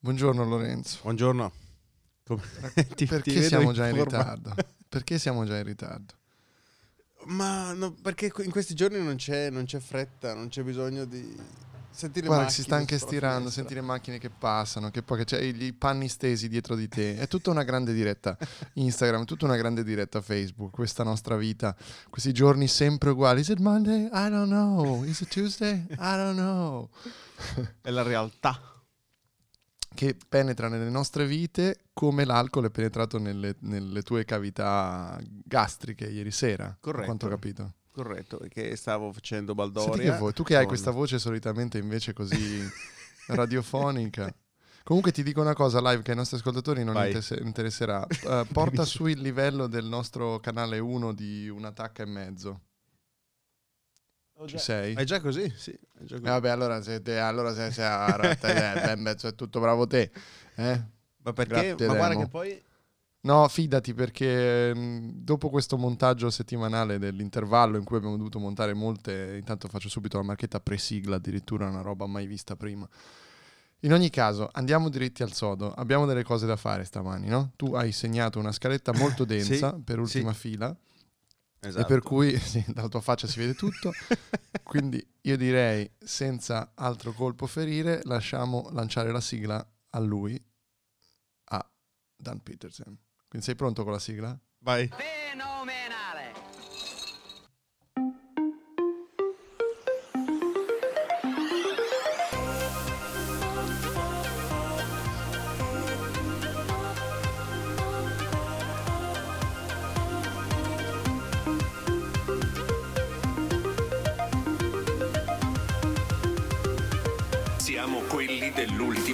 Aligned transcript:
Buongiorno 0.00 0.44
Lorenzo. 0.44 1.00
Buongiorno. 1.02 1.52
Come... 2.24 2.42
ti, 2.94 3.04
perché 3.06 3.32
ti 3.32 3.42
siamo 3.42 3.72
già 3.72 3.88
in 3.88 3.96
ritardo? 4.04 4.54
Perché 4.88 5.18
siamo 5.18 5.44
già 5.44 5.58
in 5.58 5.64
ritardo? 5.64 6.14
Ma 7.26 7.72
no, 7.72 7.90
perché 7.90 8.32
in 8.44 8.50
questi 8.52 8.74
giorni 8.74 9.02
non 9.02 9.16
c'è, 9.16 9.50
non 9.50 9.64
c'è 9.64 9.80
fretta, 9.80 10.34
non 10.34 10.48
c'è 10.48 10.62
bisogno 10.62 11.04
di 11.04 11.36
sentire 11.90 12.28
Guarda, 12.28 12.48
si 12.48 12.62
sta 12.62 12.76
anche 12.76 12.96
stirando, 12.96 13.50
sentire 13.50 13.80
macchine 13.80 14.18
che 14.18 14.30
passano, 14.30 14.90
che 14.90 15.02
poi 15.02 15.24
c'è 15.24 15.40
i 15.40 15.72
panni 15.72 16.08
stesi 16.08 16.48
dietro 16.48 16.76
di 16.76 16.86
te. 16.86 17.18
È 17.18 17.26
tutta 17.26 17.50
una 17.50 17.64
grande 17.64 17.92
diretta 17.92 18.38
Instagram, 18.74 19.24
tutta 19.24 19.46
una 19.46 19.56
grande 19.56 19.82
diretta 19.82 20.20
Facebook, 20.20 20.72
questa 20.72 21.02
nostra 21.02 21.36
vita, 21.36 21.74
questi 22.08 22.32
giorni 22.32 22.68
sempre 22.68 23.10
uguali. 23.10 23.40
Is 23.40 23.48
it 23.48 23.58
Monday? 23.58 24.04
I 24.04 24.30
don't 24.30 24.46
know. 24.46 25.02
Is 25.02 25.20
it 25.22 25.28
Tuesday? 25.28 25.84
I 25.90 26.14
don't 26.14 26.36
know. 26.36 26.88
È 27.82 27.90
la 27.90 28.02
realtà 28.02 28.77
che 29.98 30.16
penetra 30.28 30.68
nelle 30.68 30.90
nostre 30.90 31.26
vite 31.26 31.86
come 31.92 32.24
l'alcol 32.24 32.66
è 32.66 32.70
penetrato 32.70 33.18
nelle, 33.18 33.56
nelle 33.62 34.02
tue 34.02 34.24
cavità 34.24 35.18
gastriche 35.20 36.06
ieri 36.06 36.30
sera. 36.30 36.76
Corretto. 36.80 37.04
Quanto 37.04 37.26
ho 37.26 37.28
capito. 37.28 37.72
Corretto, 37.90 38.36
perché 38.36 38.76
stavo 38.76 39.12
facendo 39.12 39.56
Baldoria. 39.56 40.16
Che 40.16 40.32
tu 40.34 40.44
che 40.44 40.56
hai 40.56 40.66
questa 40.66 40.92
voce 40.92 41.18
solitamente 41.18 41.78
invece 41.78 42.12
così 42.12 42.64
radiofonica. 43.26 44.32
Comunque 44.84 45.10
ti 45.10 45.24
dico 45.24 45.40
una 45.40 45.54
cosa 45.54 45.80
live 45.80 46.02
che 46.02 46.12
ai 46.12 46.16
nostri 46.16 46.36
ascoltatori 46.36 46.84
non 46.84 46.94
inter- 46.94 47.40
interesserà. 47.42 48.06
Uh, 48.22 48.46
porta 48.54 48.84
su 48.84 49.06
il 49.06 49.20
livello 49.20 49.66
del 49.66 49.86
nostro 49.86 50.38
canale 50.38 50.78
1 50.78 51.12
di 51.12 51.48
una 51.48 51.72
tacca 51.72 52.04
e 52.04 52.06
mezzo. 52.06 52.60
Ci 54.46 54.58
sei? 54.58 54.94
È 54.94 55.04
già 55.04 55.20
così? 55.20 55.52
Sì. 55.56 55.76
Già 56.00 56.16
così. 56.16 56.26
Eh, 56.26 56.30
vabbè, 56.30 56.48
allora 56.48 56.80
se, 56.82 57.02
te, 57.02 57.18
allora 57.18 57.52
se 57.54 57.70
sei 57.72 57.84
a 57.84 58.14
rotta, 58.14 58.48
eh, 58.92 59.14
è 59.14 59.34
tutto 59.34 59.60
bravo 59.60 59.86
te. 59.86 60.10
Eh? 60.54 60.82
Ma 61.22 61.32
perché? 61.32 61.66
Grazie, 61.68 61.86
Ma 61.86 61.94
guarda 61.94 62.16
che 62.16 62.28
poi... 62.28 62.62
No, 63.20 63.46
fidati 63.48 63.94
perché 63.94 64.72
mh, 64.72 65.10
dopo 65.24 65.50
questo 65.50 65.76
montaggio 65.76 66.30
settimanale 66.30 66.98
dell'intervallo 66.98 67.76
in 67.76 67.84
cui 67.84 67.96
abbiamo 67.96 68.16
dovuto 68.16 68.38
montare 68.38 68.74
molte, 68.74 69.36
intanto 69.36 69.66
faccio 69.68 69.88
subito 69.88 70.16
la 70.18 70.22
marchetta 70.22 70.60
pre-sigla, 70.60 71.16
addirittura 71.16 71.68
una 71.68 71.82
roba 71.82 72.06
mai 72.06 72.26
vista 72.26 72.54
prima. 72.54 72.88
In 73.82 73.92
ogni 73.92 74.10
caso, 74.10 74.48
andiamo 74.52 74.88
dritti 74.88 75.22
al 75.22 75.32
sodo. 75.32 75.72
Abbiamo 75.72 76.06
delle 76.06 76.24
cose 76.24 76.46
da 76.46 76.56
fare 76.56 76.84
stamani, 76.84 77.28
no? 77.28 77.52
Tu 77.56 77.74
hai 77.74 77.92
segnato 77.92 78.38
una 78.38 78.50
scaletta 78.50 78.92
molto 78.92 79.24
densa 79.26 79.74
sì, 79.74 79.82
per 79.82 79.98
ultima 79.98 80.32
sì. 80.32 80.38
fila. 80.38 80.76
Esatto. 81.68 81.84
E 81.84 81.86
per 81.86 82.02
cui 82.02 82.36
sì, 82.40 82.64
dalla 82.68 82.88
tua 82.88 83.00
faccia 83.00 83.26
si 83.26 83.38
vede 83.38 83.54
tutto. 83.54 83.92
Quindi 84.62 85.04
io 85.22 85.36
direi, 85.36 85.90
senza 85.98 86.72
altro 86.74 87.12
colpo 87.12 87.46
ferire, 87.46 88.00
lasciamo 88.04 88.68
lanciare 88.72 89.12
la 89.12 89.20
sigla 89.20 89.66
a 89.90 89.98
lui, 89.98 90.42
a 91.44 91.70
Dan 92.16 92.42
Peterson. 92.42 92.98
Quindi 93.28 93.46
sei 93.46 93.56
pronto 93.56 93.82
con 93.82 93.92
la 93.92 93.98
sigla? 93.98 94.38
Vai. 94.58 94.88
Fenomenale! 94.88 95.77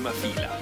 Dell'ultima 0.04 0.12
fila. 0.12 0.58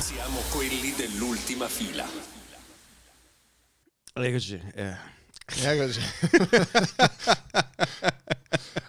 Siamo 0.00 0.40
quelli 0.50 0.94
dell'ultima 0.94 1.68
fila. 1.68 2.06
Eccoci. 4.12 4.60
Eh. 4.74 4.96
Eccoci. 5.62 6.00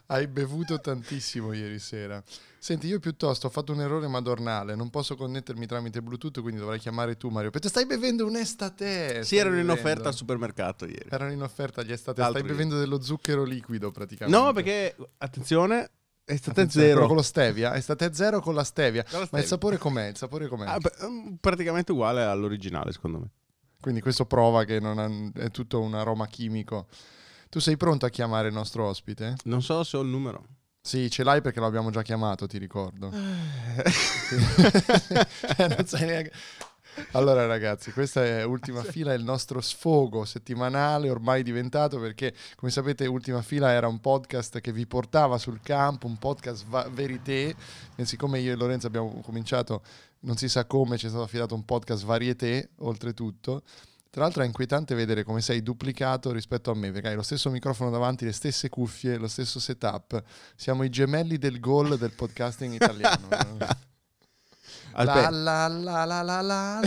Hai 0.09 0.27
bevuto 0.27 0.79
tantissimo 0.79 1.51
ieri 1.51 1.79
sera. 1.79 2.23
Senti, 2.59 2.87
io 2.87 2.99
piuttosto 2.99 3.47
ho 3.47 3.49
fatto 3.49 3.73
un 3.73 3.81
errore 3.81 4.07
madornale, 4.07 4.73
non 4.73 4.89
posso 4.89 5.15
connettermi 5.15 5.65
tramite 5.65 6.01
Bluetooth, 6.01 6.41
quindi 6.41 6.59
dovrei 6.59 6.79
chiamare 6.79 7.17
tu 7.17 7.27
Mario. 7.29 7.49
Perché 7.49 7.67
stai 7.67 7.85
bevendo 7.85 8.25
un 8.25 8.37
estate? 8.37 9.23
Sì, 9.23 9.35
erano 9.35 9.59
in 9.59 9.69
offerta 9.69 10.07
al 10.07 10.15
supermercato 10.15 10.85
ieri. 10.85 11.09
Erano 11.09 11.31
in 11.31 11.41
offerta 11.41 11.83
gli 11.83 11.91
estate, 11.91 12.23
stai 12.23 12.43
bevendo 12.43 12.79
dello 12.79 13.01
zucchero 13.01 13.43
liquido 13.43 13.91
praticamente. 13.91 14.39
No, 14.39 14.53
perché, 14.53 14.95
attenzione, 15.17 15.89
Estate 16.29 16.69
zero. 16.69 17.07
con 17.07 17.15
lo 17.15 17.21
stevia? 17.21 17.75
Estate 17.75 18.13
zero 18.13 18.41
con 18.41 18.53
la 18.53 18.65
stevia. 18.65 19.03
Con 19.03 19.19
la 19.19 19.25
stevia. 19.25 19.29
Ma 19.31 19.39
il 19.39 19.45
sapore 19.45 19.77
com'è? 19.77 20.07
Il 20.07 20.17
sapore 20.17 20.47
com'è? 20.47 20.65
Ah, 20.67 20.77
beh, 20.77 20.91
mm, 21.05 21.33
praticamente 21.39 21.93
uguale 21.93 22.23
all'originale, 22.23 22.91
secondo 22.91 23.19
me. 23.19 23.29
Quindi 23.79 24.01
questo 24.01 24.25
prova 24.25 24.65
che 24.65 24.79
non 24.79 24.99
ha, 24.99 25.41
è 25.41 25.51
tutto 25.51 25.79
un 25.79 25.95
aroma 25.95 26.27
chimico. 26.27 26.87
Tu 27.57 27.63
sei 27.63 27.75
pronto 27.75 28.05
a 28.05 28.09
chiamare 28.09 28.49
il 28.49 28.53
nostro 28.53 28.85
ospite? 28.85 29.33
Non 29.45 29.63
so 29.63 29.83
se 29.83 29.97
ho 29.97 30.01
il 30.01 30.09
numero. 30.09 30.45
Sì, 30.79 31.09
ce 31.09 31.23
l'hai 31.23 31.41
perché 31.41 31.59
l'abbiamo 31.59 31.89
già 31.89 32.03
chiamato, 32.03 32.45
ti 32.45 32.59
ricordo. 32.59 33.09
Eh, 33.11 33.83
non 35.67 35.83
sai 35.87 36.05
neanche... 36.05 36.31
Allora 37.13 37.47
ragazzi, 37.47 37.91
questa 37.91 38.23
è 38.23 38.43
Ultima 38.45 38.83
Fila, 38.83 39.11
il 39.15 39.23
nostro 39.23 39.59
sfogo 39.59 40.23
settimanale 40.23 41.09
ormai 41.09 41.41
diventato 41.41 41.99
perché 41.99 42.31
come 42.55 42.69
sapete 42.69 43.07
Ultima 43.07 43.41
Fila 43.41 43.71
era 43.71 43.87
un 43.87 44.01
podcast 44.01 44.61
che 44.61 44.71
vi 44.71 44.85
portava 44.85 45.39
sul 45.39 45.59
campo, 45.59 46.05
un 46.05 46.19
podcast 46.19 46.63
va- 46.67 46.87
verité 46.91 47.55
e 47.95 48.05
siccome 48.05 48.37
io 48.37 48.51
e 48.51 48.55
Lorenzo 48.55 48.85
abbiamo 48.85 49.19
cominciato, 49.21 49.81
non 50.19 50.37
si 50.37 50.47
sa 50.47 50.65
come, 50.65 50.99
ci 50.99 51.07
è 51.07 51.09
stato 51.09 51.23
affidato 51.23 51.55
un 51.55 51.65
podcast 51.65 52.05
varieté 52.05 52.69
oltretutto 52.77 53.63
tra 54.09 54.21
l'altro 54.21 54.43
è 54.43 54.45
inquietante 54.45 54.95
vedere 54.95 55.23
come 55.23 55.41
sei 55.41 55.61
duplicato 55.61 56.31
rispetto 56.31 56.71
a 56.71 56.75
me, 56.75 56.91
perché 56.91 57.09
hai 57.09 57.15
lo 57.15 57.21
stesso 57.21 57.49
microfono 57.49 57.89
davanti, 57.89 58.25
le 58.25 58.31
stesse 58.31 58.69
cuffie, 58.69 59.17
lo 59.17 59.27
stesso 59.27 59.59
setup. 59.59 60.23
Siamo 60.55 60.83
i 60.83 60.89
gemelli 60.89 61.37
del 61.37 61.59
gol 61.59 61.97
del 61.97 62.13
podcasting 62.13 62.73
italiano. 62.73 63.27
la 64.97 65.29
la 65.29 65.67
la 65.67 66.05
la 66.05 66.21
la 66.21 66.41
la 66.41 66.79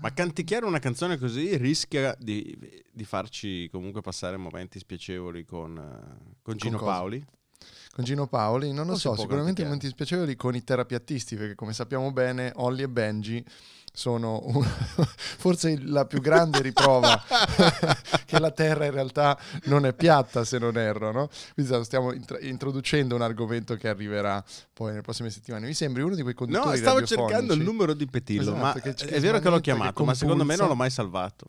Ma 0.00 0.12
canticchiare 0.12 0.64
una 0.66 0.78
canzone 0.80 1.16
così 1.16 1.56
rischia 1.56 2.14
di, 2.18 2.58
di, 2.92 3.04
farci 3.04 3.68
comunque 3.70 4.00
passare 4.00 4.36
momenti 4.36 4.78
spiacevoli 4.78 5.44
con, 5.44 5.80
con 6.42 6.56
Gino 6.56 6.78
con 6.78 6.86
Paoli 6.86 7.24
con 7.94 8.02
Gino 8.02 8.26
Paoli, 8.26 8.72
non 8.72 8.88
lo 8.88 8.96
so, 8.96 9.14
sicuramente 9.14 9.62
momenti 9.62 9.86
spiacevoli 9.86 10.34
con 10.34 10.56
i 10.56 10.64
terapiattisti, 10.64 11.36
perché 11.36 11.54
come 11.54 11.72
sappiamo 11.72 12.10
bene, 12.10 12.50
Olli 12.56 12.82
e 12.82 12.88
Benji 12.88 13.44
sono 13.92 14.40
un, 14.46 14.64
forse 15.38 15.78
la 15.80 16.04
più 16.04 16.20
grande 16.20 16.60
riprova 16.60 17.22
che 18.26 18.40
la 18.40 18.50
Terra 18.50 18.86
in 18.86 18.90
realtà 18.90 19.38
non 19.66 19.86
è 19.86 19.92
piatta 19.92 20.42
se 20.42 20.58
non 20.58 20.76
erro, 20.76 21.12
no? 21.12 21.28
Quindi 21.54 21.84
stiamo 21.84 22.12
int- 22.12 22.38
introducendo 22.40 23.14
un 23.14 23.22
argomento 23.22 23.76
che 23.76 23.88
arriverà 23.88 24.42
poi 24.72 24.90
nelle 24.90 25.02
prossime 25.02 25.30
settimane. 25.30 25.68
Mi 25.68 25.74
sembri 25.74 26.02
uno 26.02 26.16
di 26.16 26.22
quei 26.22 26.34
conduttori 26.34 26.70
No, 26.70 26.76
stavo 26.76 27.06
cercando 27.06 27.54
il 27.54 27.62
numero 27.62 27.94
di 27.94 28.06
Petillo, 28.08 28.56
esatto, 28.56 28.56
ma 28.58 28.72
è 28.72 29.20
vero 29.20 29.38
che 29.38 29.48
l'ho 29.48 29.60
chiamato, 29.60 30.04
ma 30.04 30.14
secondo 30.14 30.44
me 30.44 30.56
non 30.56 30.66
l'ho 30.66 30.74
mai 30.74 30.90
salvato. 30.90 31.46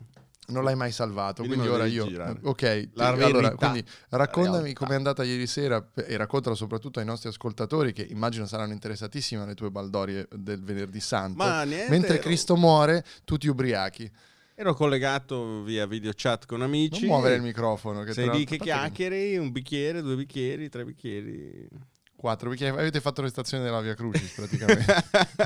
Non 0.48 0.62
l'hai 0.62 0.76
mai 0.76 0.92
salvato, 0.92 1.42
quindi, 1.42 1.66
quindi 1.66 1.74
ora 1.74 1.86
io... 1.86 2.06
Girare. 2.06 2.38
Ok, 2.42 2.88
La 2.94 3.08
allora, 3.08 3.54
quindi 3.54 3.84
raccontami 4.10 4.72
com'è 4.72 4.94
andata 4.94 5.24
ieri 5.24 5.46
sera 5.46 5.84
e 5.94 6.16
raccontalo 6.16 6.54
soprattutto 6.54 7.00
ai 7.00 7.04
nostri 7.04 7.28
ascoltatori 7.28 7.92
che 7.92 8.06
immagino 8.08 8.46
saranno 8.46 8.72
interessatissimi 8.72 9.42
alle 9.42 9.54
tue 9.54 9.70
baldorie 9.70 10.28
del 10.30 10.62
venerdì 10.62 11.00
santo. 11.00 11.42
Ma 11.42 11.64
niente, 11.64 11.90
Mentre 11.90 12.18
Cristo 12.18 12.56
muore, 12.56 13.04
tu 13.24 13.36
ti 13.36 13.48
ubriachi. 13.48 14.10
Ero 14.58 14.72
collegato 14.72 15.62
via 15.62 15.84
video 15.86 16.12
chat 16.14 16.46
con 16.46 16.62
amici. 16.62 17.00
Non 17.00 17.10
muovere 17.10 17.34
il 17.34 17.42
microfono. 17.42 18.02
Che 18.04 18.14
Sei 18.14 18.30
lì 18.30 18.46
che 18.46 18.56
chiacchieri, 18.56 19.36
un 19.36 19.52
bicchiere, 19.52 20.00
due 20.00 20.16
bicchieri, 20.16 20.70
tre 20.70 20.82
bicchieri. 20.82 21.68
Quattro 22.16 22.48
bicchieri. 22.48 22.74
Avete 22.74 23.02
fatto 23.02 23.20
le 23.20 23.28
stazioni 23.28 23.62
della 23.62 23.82
Via 23.82 23.94
Crucis 23.94 24.32
praticamente. 24.32 24.94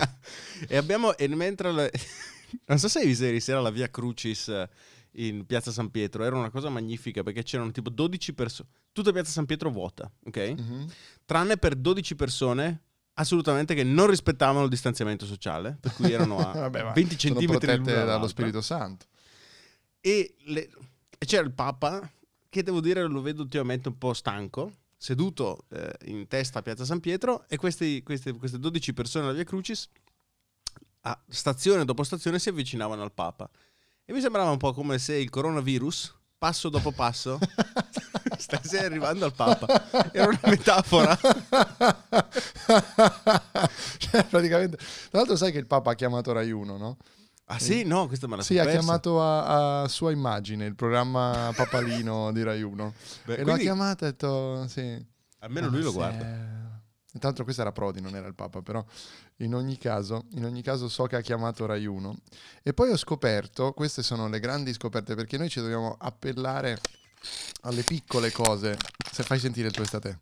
e 0.69 0.77
abbiamo... 0.77 1.17
E 1.17 1.27
mentre... 1.27 1.73
Le... 1.73 1.91
non 2.67 2.79
so 2.79 2.89
se 2.89 3.01
hai 3.01 3.07
visto 3.07 3.25
ieri 3.25 3.41
sera 3.41 3.61
la 3.61 3.71
Via 3.71 3.89
Crucis 3.89 4.53
in 5.13 5.45
Piazza 5.47 5.73
San 5.73 5.91
Pietro. 5.91 6.25
Era 6.25 6.37
una 6.37 6.51
cosa 6.51 6.69
magnifica 6.69 7.23
perché 7.23 7.43
c'erano 7.43 7.71
tipo 7.71 7.91
12 7.91 8.35
persone. 8.35 8.69
Tutta 8.93 9.13
Piazza 9.13 9.31
San 9.31 9.47
Pietro 9.47 9.71
vuota, 9.71 10.11
ok? 10.25 10.55
Mm-hmm. 10.59 10.87
Tranne 11.25 11.57
per 11.57 11.75
12 11.75 12.15
persone 12.15 12.83
assolutamente 13.15 13.75
che 13.75 13.85
non 13.85 14.09
rispettavano 14.09 14.65
il 14.65 14.71
distanziamento 14.71 15.27
sociale, 15.27 15.77
per 15.79 15.93
cui 15.95 16.11
erano 16.13 16.39
a 16.39 16.53
Vabbè, 16.69 16.93
20 16.95 17.19
centimetri 17.19 17.83
dallo 17.83 18.29
Spirito 18.29 18.61
Santo. 18.61 19.07
E, 20.01 20.35
le... 20.45 20.71
e 21.19 21.27
c'era 21.27 21.43
il 21.43 21.53
Papa, 21.53 22.11
che 22.49 22.63
devo 22.63 22.81
dire 22.81 23.07
lo 23.07 23.21
vedo 23.21 23.43
ultimamente 23.43 23.89
un 23.89 23.99
po' 23.99 24.15
stanco, 24.15 24.73
seduto 24.97 25.65
eh, 25.71 25.93
in 26.07 26.27
testa 26.29 26.59
a 26.59 26.63
Piazza 26.63 26.85
San 26.85 27.01
Pietro 27.01 27.45
e 27.49 27.57
questi- 27.57 28.03
queste, 28.03 28.33
queste 28.33 28.59
12 28.59 28.93
persone 28.93 29.25
alla 29.25 29.35
Via 29.35 29.45
Crucis 29.45 29.89
a 31.03 31.19
stazione 31.29 31.85
dopo 31.85 32.03
stazione 32.03 32.39
si 32.39 32.49
avvicinavano 32.49 33.03
al 33.03 33.13
Papa. 33.13 33.49
E 34.05 34.13
mi 34.13 34.21
sembrava 34.21 34.51
un 34.51 34.59
po' 34.59 34.73
come 34.73 34.99
se 34.99 35.15
il 35.15 35.31
coronavirus, 35.31 36.15
passo 36.37 36.69
dopo 36.69 36.91
passo, 36.91 37.39
stesse 38.37 38.85
arrivando 38.85 39.25
al 39.25 39.35
Papa. 39.35 40.11
Era 40.13 40.27
una 40.29 40.41
metafora. 40.45 41.17
cioè, 43.99 44.25
praticamente. 44.25 44.77
Tra 44.77 44.87
l'altro, 45.19 45.37
sai 45.37 45.53
che 45.53 45.59
il 45.59 45.67
Papa 45.67 45.93
ha 45.93 45.95
chiamato 45.95 46.33
Rai 46.33 46.51
1, 46.51 46.77
no? 46.77 46.97
Ah 47.47 47.59
sì? 47.59 47.83
No, 47.85 48.07
questa 48.07 48.27
me 48.29 48.37
la 48.37 48.43
Sì, 48.43 48.59
ha 48.59 48.65
persa. 48.65 48.79
chiamato 48.79 49.21
a, 49.23 49.83
a 49.83 49.89
sua 49.89 50.13
immagine 50.13 50.67
il 50.67 50.77
programma 50.77 51.51
Papalino 51.55 52.31
di 52.33 52.43
Rai 52.45 52.63
1. 52.63 52.95
Beh, 53.25 53.35
e 53.35 53.37
lo 53.37 53.43
ha 53.43 53.45
quindi 53.45 53.63
chiamato 53.63 54.05
e 54.05 54.09
ha 54.09 54.11
detto: 54.11 54.67
Sì. 54.69 55.05
almeno 55.41 55.69
lui 55.69 55.83
lo 55.83 55.93
guarda. 55.93 56.69
Tra 57.13 57.29
l'altro 57.29 57.45
questa 57.45 57.63
era 57.63 57.73
Prodi, 57.73 58.01
non 58.01 58.15
era 58.15 58.27
il 58.29 58.35
Papa, 58.35 58.63
però 58.63 58.85
in 59.39 59.55
ogni, 59.55 59.77
caso, 59.79 60.27
in 60.33 60.45
ogni 60.45 60.63
caso 60.63 60.89
so 60.89 61.05
che 61.05 61.17
ha 61.17 61.21
chiamato 61.21 61.67
Rai 61.67 61.87
1. 61.87 62.17
E 62.63 62.73
poi 62.73 62.91
ho 62.91 62.97
scoperto, 62.97 63.73
queste 63.73 64.03
sono 64.03 64.29
le 64.29 64.39
grandi 64.39 64.73
scoperte, 64.73 65.15
perché 65.15 65.37
noi 65.37 65.49
ci 65.49 65.61
dobbiamo 65.61 65.97
appellare 65.99 66.79
alle 67.63 67.83
piccole 67.83 68.31
cose. 68.31 68.77
Se 69.11 69.23
fai 69.25 69.39
sentire 69.39 69.69
il 69.69 69.73
tuo 69.73 69.83
estate. 69.83 70.21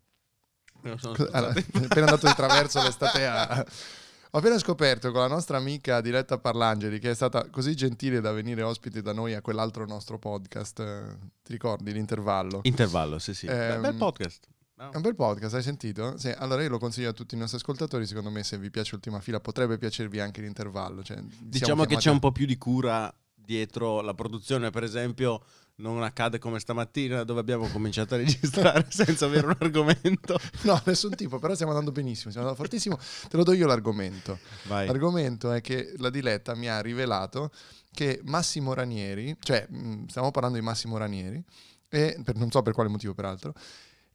Allora, 1.32 1.48
appena 1.50 2.06
andato 2.06 2.26
di 2.26 2.34
traverso 2.34 2.82
l'estate 2.82 3.26
a... 3.26 3.66
Ho 4.32 4.38
appena 4.38 4.58
scoperto 4.58 5.10
con 5.10 5.22
la 5.22 5.26
nostra 5.26 5.56
amica 5.56 6.02
Diletta 6.02 6.36
Parlangeli, 6.36 6.98
che 6.98 7.10
è 7.10 7.14
stata 7.14 7.48
così 7.48 7.74
gentile 7.74 8.20
da 8.20 8.30
venire 8.30 8.60
ospite 8.60 9.00
da 9.00 9.14
noi 9.14 9.32
a 9.32 9.40
quell'altro 9.40 9.86
nostro 9.86 10.18
podcast, 10.18 10.80
eh, 10.80 11.16
ti 11.42 11.52
ricordi, 11.52 11.92
l'intervallo? 11.92 12.60
Intervallo, 12.64 13.18
sì 13.18 13.32
sì. 13.32 13.46
Ehm, 13.46 13.80
bel 13.80 13.94
podcast. 13.94 14.46
No. 14.78 14.90
È 14.92 14.96
un 14.96 15.02
bel 15.02 15.16
podcast, 15.16 15.54
hai 15.54 15.62
sentito? 15.62 16.16
Sì, 16.18 16.28
allora 16.28 16.62
io 16.62 16.68
lo 16.68 16.78
consiglio 16.78 17.08
a 17.08 17.12
tutti 17.12 17.34
i 17.34 17.38
nostri 17.38 17.58
ascoltatori, 17.58 18.06
secondo 18.06 18.30
me 18.30 18.44
se 18.44 18.58
vi 18.58 18.70
piace 18.70 18.94
Ultima 18.94 19.18
Fila 19.18 19.40
potrebbe 19.40 19.76
piacervi 19.76 20.20
anche 20.20 20.40
l'intervallo. 20.40 21.02
Cioè, 21.02 21.16
siamo 21.16 21.32
Diciamo 21.40 21.84
che 21.84 21.96
c'è 21.96 22.10
un 22.10 22.20
po' 22.20 22.30
più 22.30 22.46
di 22.46 22.56
cura 22.56 23.12
dietro 23.34 24.00
la 24.02 24.14
produzione, 24.14 24.70
per 24.70 24.84
esempio, 24.84 25.42
non 25.76 26.00
accade 26.04 26.38
come 26.38 26.60
stamattina 26.60 27.24
dove 27.24 27.40
abbiamo 27.40 27.66
cominciato 27.66 28.14
a 28.14 28.18
registrare 28.22 28.86
senza 28.88 29.26
avere 29.26 29.46
un 29.48 29.56
argomento. 29.58 30.38
No, 30.62 30.80
nessun 30.84 31.16
tipo, 31.16 31.40
però 31.40 31.54
stiamo 31.54 31.72
andando 31.72 31.90
benissimo, 31.90 32.30
stiamo 32.30 32.48
andando 32.48 32.54
fortissimo. 32.54 32.96
Te 33.28 33.36
lo 33.36 33.42
do 33.42 33.54
io 33.54 33.66
l'argomento. 33.66 34.38
Vai. 34.68 34.86
L'argomento 34.86 35.50
è 35.50 35.60
che 35.60 35.92
la 35.96 36.10
Diletta 36.10 36.54
mi 36.54 36.68
ha 36.68 36.80
rivelato 36.80 37.50
che 37.90 38.20
Massimo 38.22 38.74
Ranieri, 38.74 39.36
cioè 39.40 39.66
stiamo 40.06 40.30
parlando 40.30 40.56
di 40.56 40.64
Massimo 40.64 40.96
Ranieri, 40.98 41.42
e 41.88 42.20
per- 42.22 42.36
non 42.36 42.50
so 42.52 42.62
per 42.62 42.74
quale 42.74 42.88
motivo 42.88 43.14
peraltro, 43.14 43.54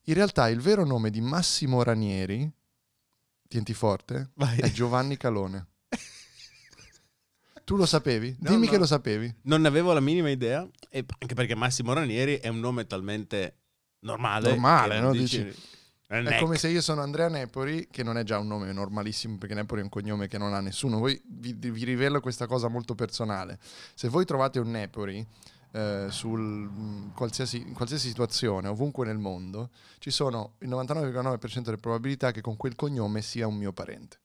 in 0.05 0.13
realtà 0.13 0.49
il 0.49 0.59
vero 0.59 0.85
nome 0.85 1.09
di 1.09 1.21
Massimo 1.21 1.83
Ranieri, 1.83 2.49
tienti 3.47 3.73
forte, 3.73 4.31
Vai. 4.35 4.57
è 4.59 4.71
Giovanni 4.71 5.17
Calone. 5.17 5.67
Tu 7.63 7.77
lo 7.77 7.85
sapevi? 7.85 8.35
No, 8.39 8.49
Dimmi 8.49 8.65
no. 8.65 8.71
che 8.71 8.77
lo 8.77 8.85
sapevi. 8.85 9.33
Non 9.43 9.61
ne 9.61 9.67
avevo 9.69 9.93
la 9.93 10.01
minima 10.01 10.29
idea, 10.29 10.59
anche 10.91 11.33
perché 11.33 11.55
Massimo 11.55 11.93
Ranieri 11.93 12.35
è 12.39 12.49
un 12.49 12.59
nome 12.59 12.85
talmente 12.85 13.55
normale. 13.99 14.49
Normale, 14.49 14.99
no? 14.99 15.07
non 15.07 15.17
Dici- 15.17 15.47
È 16.05 16.21
È 16.21 16.39
come 16.39 16.57
se 16.57 16.67
io 16.67 16.81
sono 16.81 17.01
Andrea 17.01 17.29
Nepori, 17.29 17.87
che 17.89 18.03
non 18.03 18.17
è 18.17 18.23
già 18.23 18.37
un 18.37 18.47
nome 18.47 18.71
normalissimo, 18.73 19.37
perché 19.37 19.55
Nepori 19.55 19.79
è 19.79 19.83
un 19.83 19.89
cognome 19.89 20.27
che 20.27 20.37
non 20.37 20.53
ha 20.53 20.59
nessuno. 20.59 20.99
Voi 20.99 21.19
vi, 21.25 21.53
vi 21.53 21.85
rivelo 21.85 22.19
questa 22.19 22.47
cosa 22.47 22.67
molto 22.67 22.95
personale. 22.95 23.57
Se 23.95 24.09
voi 24.09 24.25
trovate 24.25 24.59
un 24.59 24.69
Nepori 24.69 25.25
eh, 25.73 26.07
sul, 26.09 26.39
mh, 26.41 27.13
qualsiasi, 27.13 27.57
in 27.61 27.73
qualsiasi 27.73 28.07
situazione, 28.07 28.67
ovunque 28.67 29.05
nel 29.05 29.17
mondo, 29.17 29.71
ci 29.97 30.11
sono 30.11 30.53
il 30.59 30.69
99,9% 30.69 31.61
delle 31.61 31.77
probabilità 31.77 32.31
che 32.31 32.41
con 32.41 32.55
quel 32.55 32.75
cognome 32.75 33.21
sia 33.21 33.47
un 33.47 33.55
mio 33.55 33.73
parente. 33.73 34.19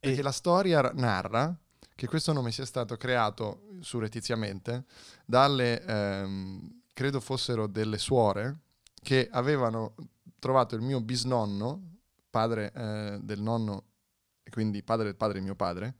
E- 0.00 0.20
la 0.22 0.32
storia 0.32 0.90
narra 0.94 1.56
che 1.94 2.06
questo 2.06 2.32
nome 2.32 2.50
sia 2.50 2.64
stato 2.64 2.96
creato 2.96 3.62
surrettiziamente 3.80 4.84
dalle, 5.24 5.84
ehm, 5.84 6.82
credo 6.92 7.20
fossero 7.20 7.66
delle 7.66 7.98
suore, 7.98 8.58
che 9.02 9.28
avevano 9.30 9.94
trovato 10.38 10.74
il 10.74 10.80
mio 10.80 11.00
bisnonno, 11.00 11.98
padre 12.30 12.72
eh, 12.74 13.18
del 13.22 13.40
nonno, 13.40 13.84
e 14.42 14.50
quindi 14.50 14.82
padre 14.82 15.04
del 15.04 15.16
padre 15.16 15.38
di 15.38 15.44
mio 15.44 15.54
padre, 15.54 15.94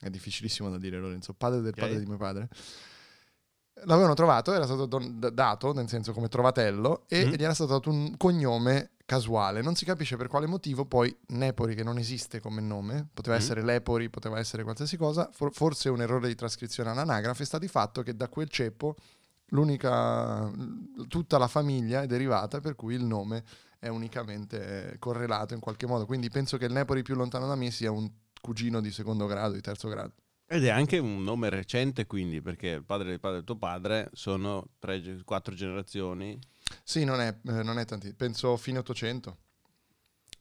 è 0.00 0.10
difficilissimo 0.10 0.68
da 0.68 0.78
dire 0.78 0.98
Lorenzo, 0.98 1.32
padre 1.32 1.60
del 1.60 1.72
Ok. 1.72 1.78
padre 1.78 1.98
di 2.00 2.06
mio 2.06 2.16
padre, 2.18 2.48
l'avevano 3.84 4.14
trovato, 4.14 4.52
era 4.52 4.64
stato 4.64 4.86
don- 4.86 5.18
dato, 5.32 5.72
nel 5.72 5.88
senso 5.88 6.12
come 6.12 6.28
trovatello, 6.28 7.04
e 7.08 7.26
Mhm. 7.26 7.34
gli 7.34 7.42
era 7.44 7.54
stato 7.54 7.72
dato 7.72 7.90
un 7.90 8.16
cognome 8.16 8.90
casuale, 9.06 9.62
non 9.62 9.76
si 9.76 9.84
capisce 9.84 10.16
per 10.16 10.26
quale 10.26 10.46
motivo, 10.46 10.84
poi 10.84 11.14
Nepori 11.28 11.74
che 11.74 11.84
non 11.84 11.96
esiste 11.98 12.40
come 12.40 12.60
nome, 12.60 13.06
poteva 13.12 13.36
Mhm. 13.36 13.42
essere 13.42 13.62
Lepori, 13.62 14.08
poteva 14.10 14.38
essere 14.38 14.62
qualsiasi 14.64 14.96
cosa, 14.96 15.28
for- 15.32 15.52
forse 15.52 15.88
un 15.90 16.00
errore 16.00 16.26
di 16.26 16.34
trascrizione 16.34 16.90
all'anagrafe, 16.90 17.44
sta 17.44 17.58
di 17.58 17.68
fatto 17.68 18.02
che 18.02 18.16
da 18.16 18.28
quel 18.28 18.48
ceppo 18.48 18.96
l'unica, 19.50 20.50
tutta 21.08 21.38
la 21.38 21.46
famiglia 21.46 22.02
è 22.02 22.06
derivata, 22.06 22.60
per 22.60 22.74
cui 22.74 22.94
il 22.94 23.04
nome 23.04 23.44
è 23.78 23.88
unicamente 23.88 24.96
correlato 24.98 25.54
in 25.54 25.60
qualche 25.60 25.86
modo. 25.86 26.04
Quindi 26.06 26.28
penso 26.28 26.56
che 26.56 26.64
il 26.64 26.72
Nepori 26.72 27.02
più 27.02 27.14
lontano 27.14 27.46
da 27.46 27.54
me 27.54 27.70
sia 27.70 27.90
un 27.92 28.10
cugino 28.40 28.80
di 28.80 28.90
secondo 28.90 29.26
grado, 29.26 29.54
di 29.54 29.60
terzo 29.60 29.88
grado. 29.88 30.12
Ed 30.48 30.64
è 30.64 30.68
anche 30.70 30.98
un 30.98 31.24
nome 31.24 31.48
recente, 31.50 32.06
quindi, 32.06 32.40
perché 32.40 32.68
il 32.68 32.84
padre 32.84 33.08
del 33.08 33.18
padre 33.20 33.36
del 33.38 33.44
tuo 33.44 33.56
padre 33.56 34.08
sono 34.12 34.68
tre, 34.78 35.20
quattro 35.24 35.54
generazioni. 35.54 36.38
Sì, 36.84 37.04
non 37.04 37.20
è, 37.20 37.28
eh, 37.46 37.62
non 37.62 37.78
è 37.78 37.84
tanti, 37.84 38.12
penso 38.14 38.56
fine 38.56 38.78
800. 38.78 39.36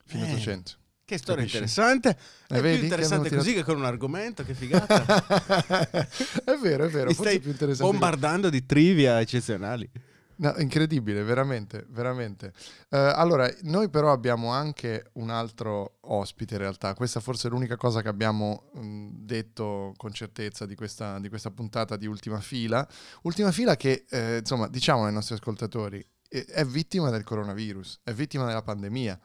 Fine 0.05 0.27
Eh, 0.27 0.31
800. 0.33 0.71
Che 1.05 1.17
storia 1.17 1.43
Capisci? 1.45 1.57
interessante. 1.57 2.09
È 2.47 2.57
Eh, 2.57 2.61
vedi 2.61 2.61
più 2.61 2.77
che 2.77 2.83
interessante 2.85 3.25
abbiamo 3.27 3.43
così 3.43 3.53
che 3.55 3.63
con 3.63 3.77
un 3.77 3.85
argomento, 3.85 4.43
che 4.43 4.53
figata. 4.53 5.05
è 6.45 6.55
vero, 6.61 6.85
è 6.85 6.89
vero, 6.89 7.07
Mi 7.09 7.13
forse 7.13 7.21
stai 7.31 7.35
è 7.35 7.39
più 7.39 7.51
interessante. 7.51 7.91
bombardando 7.91 8.49
di 8.49 8.65
trivia 8.65 9.19
eccezionali. 9.19 9.89
No, 10.37 10.53
incredibile, 10.57 11.23
veramente, 11.23 11.85
veramente. 11.89 12.51
Eh, 12.89 12.97
allora, 12.97 13.49
noi 13.63 13.89
però 13.89 14.11
abbiamo 14.11 14.51
anche 14.51 15.11
un 15.13 15.29
altro 15.29 15.97
ospite 16.01 16.55
in 16.55 16.59
realtà. 16.59 16.93
Questa 16.93 17.21
forse 17.21 17.47
è 17.47 17.51
l'unica 17.51 17.77
cosa 17.77 18.01
che 18.01 18.09
abbiamo 18.09 18.69
mh, 18.73 19.09
detto 19.11 19.93
con 19.95 20.11
certezza 20.11 20.65
di 20.65 20.75
questa, 20.75 21.19
di 21.19 21.29
questa 21.29 21.51
puntata 21.51 21.95
di 21.95 22.05
Ultima 22.05 22.41
Fila. 22.41 22.85
Ultima 23.21 23.51
Fila 23.51 23.77
che, 23.77 24.05
eh, 24.09 24.37
insomma, 24.39 24.67
diciamo 24.67 25.05
ai 25.05 25.13
nostri 25.13 25.35
ascoltatori, 25.35 26.05
eh, 26.27 26.43
è 26.45 26.65
vittima 26.65 27.09
del 27.09 27.23
coronavirus, 27.23 28.01
è 28.03 28.11
vittima 28.11 28.45
della 28.45 28.61
pandemia. 28.61 29.17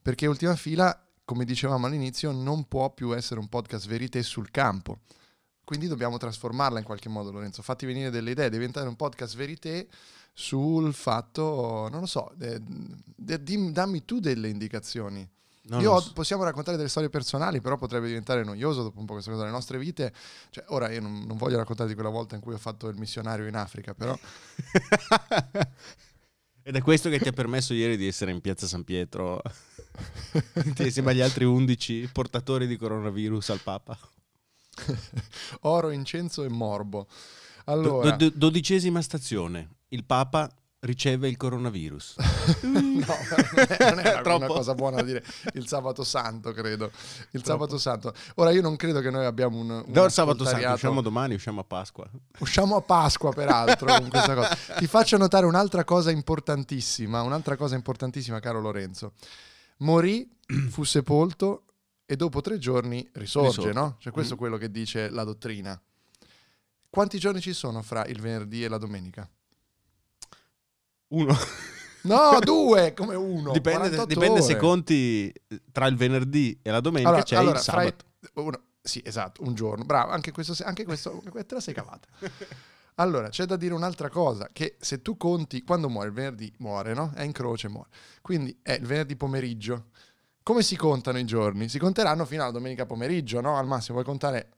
Perché 0.00 0.26
Ultima 0.26 0.54
Fila, 0.54 1.04
come 1.24 1.44
dicevamo 1.44 1.86
all'inizio, 1.86 2.30
non 2.30 2.68
può 2.68 2.92
più 2.92 3.12
essere 3.16 3.40
un 3.40 3.48
podcast 3.48 3.88
verité 3.88 4.22
sul 4.22 4.50
campo. 4.52 5.00
Quindi 5.64 5.88
dobbiamo 5.88 6.18
trasformarla 6.18 6.78
in 6.78 6.84
qualche 6.84 7.08
modo, 7.08 7.32
Lorenzo. 7.32 7.62
Fatti 7.62 7.86
venire 7.86 8.10
delle 8.10 8.32
idee, 8.32 8.50
diventare 8.50 8.86
un 8.86 8.96
podcast 8.96 9.34
verité 9.34 9.88
sul 10.34 10.92
fatto, 10.92 11.88
non 11.90 12.00
lo 12.00 12.06
so, 12.06 12.32
de- 12.34 12.60
de- 13.16 13.42
dim- 13.42 13.70
dammi 13.70 14.04
tu 14.04 14.18
delle 14.20 14.48
indicazioni. 14.48 15.26
Non 15.66 15.80
Io 15.80 15.98
so. 15.98 16.12
possiamo 16.12 16.42
raccontare 16.42 16.76
delle 16.76 16.90
storie 16.90 17.08
personali, 17.08 17.62
però 17.62 17.78
potrebbe 17.78 18.08
diventare 18.08 18.44
noioso 18.44 18.82
dopo 18.82 18.98
un 19.00 19.06
po' 19.06 19.14
questa 19.14 19.30
cosa 19.30 19.44
delle 19.44 19.54
nostre 19.54 19.78
vite. 19.78 20.12
Cioè, 20.50 20.64
ora 20.68 20.90
io 20.90 21.00
non, 21.00 21.24
non 21.26 21.38
voglio 21.38 21.56
raccontare 21.56 21.88
di 21.88 21.94
quella 21.94 22.10
volta 22.10 22.34
in 22.34 22.42
cui 22.42 22.52
ho 22.52 22.58
fatto 22.58 22.88
il 22.88 22.98
missionario 22.98 23.46
in 23.46 23.56
Africa, 23.56 23.94
però 23.94 24.14
Ed 26.66 26.76
è 26.76 26.82
questo 26.82 27.10
che 27.10 27.18
ti 27.18 27.28
ha 27.28 27.32
permesso 27.32 27.74
ieri 27.74 27.96
di 27.96 28.06
essere 28.06 28.30
in 28.30 28.40
piazza 28.40 28.66
San 28.66 28.84
Pietro 28.84 29.40
insieme 30.78 31.10
agli 31.10 31.20
altri 31.20 31.44
11 31.44 32.08
portatori 32.10 32.66
di 32.66 32.76
coronavirus 32.76 33.50
al 33.50 33.60
Papa. 33.60 33.98
oro, 35.60 35.90
incenso 35.90 36.42
e 36.42 36.48
morbo. 36.48 37.06
Do- 37.64 37.72
Allora, 37.72 38.10
do- 38.16 38.32
dodicesima 38.34 39.00
stazione. 39.02 39.68
Il 39.88 40.04
Papa 40.04 40.50
riceve 40.80 41.28
il 41.28 41.36
coronavirus. 41.38 42.16
no, 42.62 42.70
non 42.70 43.04
è, 43.66 43.76
non 43.90 43.98
è 44.00 44.20
una, 44.22 44.46
cosa 44.46 44.74
buona 44.74 44.96
da 44.96 45.02
dire. 45.02 45.24
Il 45.54 45.66
sabato 45.66 46.04
santo, 46.04 46.52
credo. 46.52 46.90
Il 47.30 47.40
Troppo. 47.42 47.46
sabato 47.46 47.78
santo. 47.78 48.12
Ora, 48.36 48.50
io 48.50 48.60
non 48.60 48.76
credo 48.76 49.00
che 49.00 49.10
noi 49.10 49.24
abbiamo 49.24 49.58
un. 49.58 49.70
un 49.70 49.84
No, 49.86 50.04
il 50.04 50.10
sabato 50.10 50.44
santo, 50.44 50.68
usciamo 50.72 51.00
domani, 51.00 51.34
usciamo 51.34 51.60
a 51.60 51.64
Pasqua. 51.64 52.06
Usciamo 52.38 52.76
a 52.76 52.82
Pasqua, 52.82 53.32
peraltro, 53.32 53.86
con 53.86 54.08
questa 54.10 54.34
cosa. 54.34 54.56
Ti 54.78 54.86
faccio 54.86 55.16
notare 55.16 55.46
un'altra 55.46 55.84
cosa 55.84 56.10
importantissima, 56.10 57.22
un'altra 57.22 57.56
cosa 57.56 57.74
importantissima, 57.76 58.40
caro 58.40 58.60
Lorenzo. 58.60 59.12
Morì, 59.78 60.28
fu 60.70 60.84
sepolto 60.84 61.62
e 62.04 62.16
dopo 62.16 62.42
tre 62.42 62.58
giorni 62.58 63.08
risorge, 63.14 63.48
Risorge. 63.56 63.72
no? 63.72 63.96
Cioè 63.98 64.12
questo 64.12 64.34
Mm. 64.34 64.36
è 64.36 64.38
quello 64.40 64.56
che 64.58 64.70
dice 64.70 65.08
la 65.08 65.24
dottrina. 65.24 65.80
Quanti 66.94 67.18
giorni 67.18 67.40
ci 67.40 67.52
sono 67.52 67.82
fra 67.82 68.04
il 68.06 68.20
venerdì 68.20 68.62
e 68.62 68.68
la 68.68 68.78
domenica? 68.78 69.28
Uno. 71.08 71.36
No, 72.02 72.38
due, 72.38 72.94
come 72.94 73.16
uno. 73.16 73.50
dipende 73.50 73.88
48 73.96 74.06
dipende 74.06 74.42
se 74.42 74.56
conti 74.56 75.28
eh, 75.48 75.62
tra 75.72 75.88
il 75.88 75.96
venerdì 75.96 76.56
e 76.62 76.70
la 76.70 76.78
domenica 76.78 77.08
Allora, 77.08 77.24
c'è 77.24 77.34
allora, 77.34 77.58
il 77.58 77.64
sabato. 77.64 78.04
uno- 78.34 78.62
sì, 78.80 79.02
esatto, 79.04 79.42
un 79.42 79.54
giorno. 79.54 79.84
Bravo, 79.84 80.12
anche 80.12 80.30
questo, 80.30 80.54
anche 80.64 80.84
questo 80.84 81.20
te 81.32 81.54
la 81.54 81.60
sei 81.60 81.74
cavata. 81.74 82.06
Allora, 82.98 83.28
c'è 83.28 83.44
da 83.44 83.56
dire 83.56 83.74
un'altra 83.74 84.08
cosa, 84.08 84.48
che 84.52 84.76
se 84.78 85.02
tu 85.02 85.16
conti, 85.16 85.64
quando 85.64 85.88
muore 85.88 86.06
il 86.06 86.14
venerdì, 86.14 86.54
muore, 86.58 86.94
no? 86.94 87.10
È 87.12 87.24
in 87.24 87.32
croce, 87.32 87.66
muore. 87.66 87.88
Quindi 88.22 88.56
è 88.62 88.74
il 88.74 88.86
venerdì 88.86 89.16
pomeriggio. 89.16 89.86
Come 90.44 90.62
si 90.62 90.76
contano 90.76 91.18
i 91.18 91.24
giorni? 91.24 91.68
Si 91.68 91.80
conteranno 91.80 92.24
fino 92.24 92.44
alla 92.44 92.52
domenica 92.52 92.86
pomeriggio, 92.86 93.40
no? 93.40 93.56
Al 93.56 93.66
massimo 93.66 93.94
puoi 93.94 94.08
contare 94.08 94.50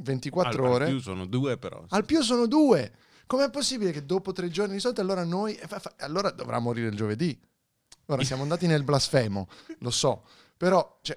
24 0.00 0.64
Al- 0.64 0.70
ore. 0.70 0.84
Al 0.86 0.90
più 0.90 1.00
sono 1.00 1.26
due 1.26 1.56
però. 1.58 1.84
Al 1.88 2.04
più 2.04 2.22
sono 2.22 2.46
due. 2.46 2.92
Com'è 3.26 3.48
possibile 3.50 3.92
che 3.92 4.04
dopo 4.04 4.32
tre 4.32 4.48
giorni 4.48 4.74
di 4.74 4.80
solito 4.80 5.00
allora 5.00 5.24
noi... 5.24 5.54
eh, 5.54 5.68
Allora 5.98 6.30
dovrà 6.30 6.58
morire 6.58 6.88
il 6.88 6.96
giovedì. 6.96 7.38
Ora 8.06 8.24
siamo 8.24 8.42
andati 8.42 8.66
nel 8.66 8.82
blasfemo, 8.82 9.48
lo 9.78 9.90
so. 9.90 10.24
Però, 10.56 10.98
cioè, 11.02 11.16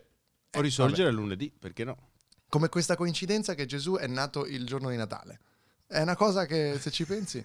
O 0.56 0.62
risorgere 0.62 1.12
lunedì, 1.12 1.52
perché 1.58 1.84
no? 1.84 1.98
come 2.48 2.70
questa 2.70 2.96
coincidenza 2.96 3.56
che 3.56 3.66
Gesù 3.66 3.96
è 3.96 4.06
nato 4.06 4.46
il 4.46 4.63
giorno 4.68 4.90
di 4.90 4.96
Natale. 4.96 5.40
È 5.88 6.00
una 6.02 6.16
cosa 6.16 6.46
che, 6.46 6.78
se 6.80 6.92
ci 6.92 7.04
pensi... 7.06 7.44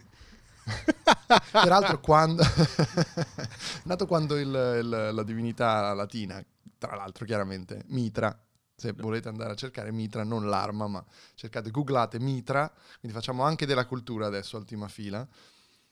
Peraltro, 1.50 1.98
quando... 2.00 2.42
nato 3.84 4.06
quando 4.06 4.36
il- 4.36 4.48
il- 4.48 5.10
la 5.14 5.22
divinità 5.22 5.94
latina, 5.94 6.44
tra 6.76 6.94
l'altro 6.94 7.24
chiaramente, 7.24 7.84
Mitra, 7.86 8.38
se 8.78 8.92
volete 8.92 9.28
andare 9.28 9.50
a 9.50 9.54
cercare 9.56 9.90
Mitra, 9.90 10.22
non 10.22 10.48
l'arma, 10.48 10.86
ma 10.86 11.04
cercate, 11.34 11.72
googlate 11.72 12.20
Mitra, 12.20 12.72
quindi 13.00 13.16
facciamo 13.16 13.42
anche 13.42 13.66
della 13.66 13.86
cultura 13.86 14.26
adesso, 14.26 14.56
ultima 14.56 14.86
fila. 14.86 15.26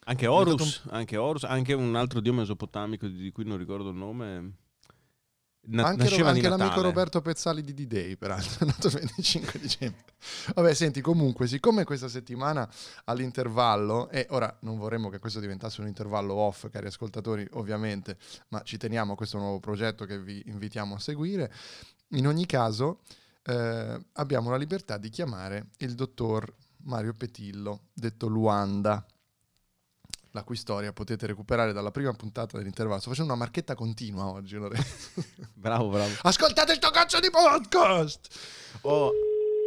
Anche 0.04 0.28
Horus, 0.28 0.82
anche 0.90 1.16
Horus, 1.16 1.42
anche 1.42 1.72
un 1.72 1.96
altro 1.96 2.20
dio 2.20 2.32
mesopotamico 2.32 3.08
di 3.08 3.32
cui 3.32 3.44
non 3.44 3.58
ricordo 3.58 3.88
il 3.88 3.96
nome. 3.96 4.52
Na- 5.68 5.86
anche 5.86 6.06
di 6.06 6.20
anche 6.20 6.48
l'amico. 6.48 6.80
Roberto 6.80 7.20
Pezzali 7.20 7.60
di 7.60 7.74
D-Day, 7.74 8.14
peraltro, 8.14 8.62
è 8.64 8.68
nato 8.68 8.86
il 8.86 8.92
25 8.92 9.58
dicembre. 9.58 10.04
Vabbè, 10.54 10.74
senti, 10.74 11.00
comunque, 11.00 11.48
siccome 11.48 11.82
questa 11.82 12.06
settimana 12.06 12.70
all'intervallo, 13.06 14.08
e 14.10 14.28
ora 14.30 14.56
non 14.60 14.78
vorremmo 14.78 15.08
che 15.08 15.18
questo 15.18 15.40
diventasse 15.40 15.80
un 15.80 15.88
intervallo 15.88 16.34
off, 16.34 16.70
cari 16.70 16.86
ascoltatori, 16.86 17.44
ovviamente, 17.54 18.16
ma 18.50 18.62
ci 18.62 18.76
teniamo 18.76 19.14
a 19.14 19.16
questo 19.16 19.38
nuovo 19.38 19.58
progetto 19.58 20.04
che 20.04 20.20
vi 20.20 20.40
invitiamo 20.46 20.94
a 20.94 21.00
seguire, 21.00 21.52
in 22.10 22.26
ogni 22.26 22.46
caso 22.46 23.00
eh, 23.44 23.98
abbiamo 24.14 24.50
la 24.50 24.56
libertà 24.56 24.96
di 24.98 25.08
chiamare 25.08 25.68
il 25.78 25.94
dottor 25.94 26.52
Mario 26.84 27.14
Petillo, 27.14 27.86
detto 27.92 28.26
Luanda, 28.28 29.04
la 30.30 30.42
cui 30.44 30.56
storia 30.56 30.92
potete 30.92 31.26
recuperare 31.26 31.72
dalla 31.72 31.90
prima 31.90 32.12
puntata 32.12 32.58
dell'intervallo. 32.58 33.00
Sto 33.00 33.10
facendo 33.10 33.32
una 33.32 33.40
marchetta 33.42 33.74
continua 33.74 34.26
oggi, 34.26 34.56
Lorenzo. 34.56 35.10
Bravo, 35.54 35.88
bravo. 35.88 36.12
Ascoltate 36.22 36.74
sto 36.74 36.90
cazzo 36.90 37.18
di 37.20 37.30
podcast! 37.30 38.28
Oh, 38.82 39.10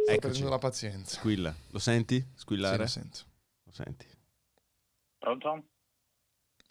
Sto 0.04 0.12
eccoci. 0.12 0.42
la 0.44 0.58
pazienza. 0.58 1.16
Squilla. 1.18 1.54
Lo 1.70 1.78
senti? 1.78 2.18
Sì, 2.20 2.26
Squillare? 2.34 2.76
lo 2.78 2.86
sento. 2.86 3.18
Lo 3.64 3.72
senti? 3.72 4.06
Pronto? 5.18 5.64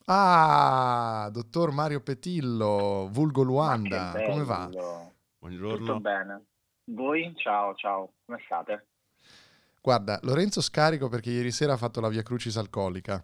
Ah, 0.05 1.29
dottor 1.31 1.71
Mario 1.71 2.01
Petillo, 2.01 3.07
vulgo 3.11 3.43
Luanda, 3.43 4.13
come 4.25 4.43
va? 4.43 4.69
Buongiorno. 5.39 5.77
Tutto 5.77 5.99
bene. 5.99 6.45
Voi? 6.85 7.33
Ciao, 7.37 7.73
ciao. 7.75 8.13
Come 8.25 8.41
state? 8.45 8.87
Guarda, 9.81 10.19
Lorenzo 10.23 10.61
scarico 10.61 11.07
perché 11.07 11.31
ieri 11.31 11.51
sera 11.51 11.73
ha 11.73 11.77
fatto 11.77 12.01
la 12.01 12.09
Via 12.09 12.23
Crucis 12.23 12.57
alcolica. 12.57 13.23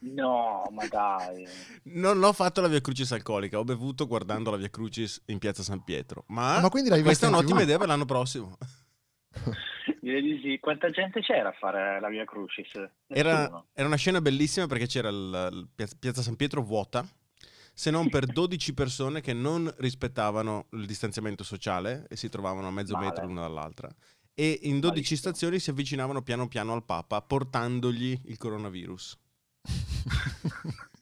No, 0.00 0.62
ma 0.70 0.86
dai. 0.86 1.46
Non 1.84 2.22
ho 2.22 2.32
fatto 2.32 2.60
la 2.60 2.68
Via 2.68 2.80
Crucis 2.80 3.12
alcolica, 3.12 3.58
ho 3.58 3.64
bevuto 3.64 4.06
guardando 4.06 4.50
la 4.50 4.56
Via 4.56 4.70
Crucis 4.70 5.22
in 5.26 5.38
piazza 5.38 5.62
San 5.62 5.84
Pietro. 5.84 6.24
Ma, 6.28 6.56
Ah, 6.56 6.60
ma 6.62 6.68
questa 6.70 7.26
è 7.26 7.28
un'ottima 7.28 7.62
idea 7.62 7.78
per 7.78 7.88
l'anno 7.88 8.04
prossimo. 8.06 8.56
Direi 10.00 10.22
di 10.22 10.40
sì. 10.42 10.58
Quanta 10.60 10.90
gente 10.90 11.20
c'era 11.20 11.50
a 11.50 11.56
fare 11.58 12.00
la 12.00 12.08
Via 12.08 12.24
Crucis? 12.24 12.72
Era, 13.06 13.64
era 13.72 13.86
una 13.86 13.96
scena 13.96 14.20
bellissima 14.20 14.66
perché 14.66 14.86
c'era 14.86 15.08
il, 15.08 15.68
piazza 15.74 16.22
San 16.22 16.36
Pietro 16.36 16.62
vuota, 16.62 17.06
se 17.74 17.90
non 17.90 18.08
per 18.08 18.26
12 18.26 18.72
persone 18.72 19.20
che 19.20 19.32
non 19.32 19.72
rispettavano 19.78 20.66
il 20.70 20.86
distanziamento 20.86 21.42
sociale 21.42 22.06
e 22.08 22.16
si 22.16 22.28
trovavano 22.28 22.68
a 22.68 22.70
mezzo 22.70 22.94
Male. 22.94 23.06
metro 23.06 23.26
l'una 23.26 23.42
dall'altra. 23.42 23.92
E 24.32 24.60
in 24.62 24.80
12 24.80 24.88
Malissimo. 24.88 25.18
stazioni 25.18 25.58
si 25.58 25.70
avvicinavano 25.70 26.22
piano 26.22 26.48
piano 26.48 26.72
al 26.72 26.84
Papa 26.84 27.20
portandogli 27.20 28.20
il 28.26 28.36
coronavirus. 28.36 29.18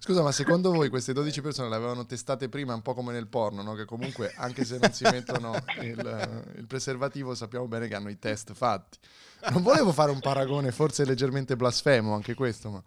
Scusa, 0.00 0.22
ma 0.22 0.32
secondo 0.32 0.72
voi 0.72 0.88
queste 0.88 1.12
12 1.12 1.40
persone 1.40 1.68
le 1.68 1.76
avevano 1.76 2.04
testate 2.04 2.48
prima 2.48 2.74
un 2.74 2.82
po' 2.82 2.94
come 2.94 3.12
nel 3.12 3.28
porno, 3.28 3.62
no? 3.62 3.74
Che 3.74 3.84
comunque 3.84 4.32
anche 4.36 4.64
se 4.64 4.78
non 4.78 4.92
si 4.92 5.04
mettono 5.08 5.54
il, 5.80 6.52
il 6.56 6.66
preservativo 6.66 7.34
sappiamo 7.34 7.66
bene 7.68 7.86
che 7.86 7.94
hanno 7.94 8.10
i 8.10 8.18
test 8.18 8.52
fatti. 8.54 8.98
Non 9.50 9.62
volevo 9.62 9.92
fare 9.92 10.10
un 10.10 10.20
paragone, 10.20 10.72
forse 10.72 11.04
leggermente 11.04 11.54
blasfemo 11.56 12.14
anche 12.14 12.34
questo, 12.34 12.70
ma 12.70 12.82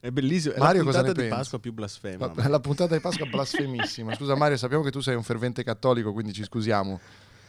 È 0.00 0.10
bellissimo. 0.10 0.54
È 0.54 0.58
Mario, 0.58 0.80
la 0.80 0.86
cosa 0.86 0.98
puntata 0.98 1.20
di 1.20 1.28
pensi? 1.28 1.36
Pasqua 1.38 1.58
più 1.58 1.72
blasfema. 1.72 2.32
la, 2.34 2.48
la 2.48 2.60
puntata 2.60 2.94
di 2.94 3.00
Pasqua 3.00 3.26
è 3.26 3.28
blasfemissima. 3.28 4.14
Scusa 4.14 4.34
Mario, 4.36 4.56
sappiamo 4.56 4.82
che 4.82 4.90
tu 4.90 5.00
sei 5.00 5.14
un 5.16 5.22
fervente 5.22 5.64
cattolico, 5.64 6.12
quindi 6.12 6.32
ci 6.32 6.44
scusiamo. 6.44 7.00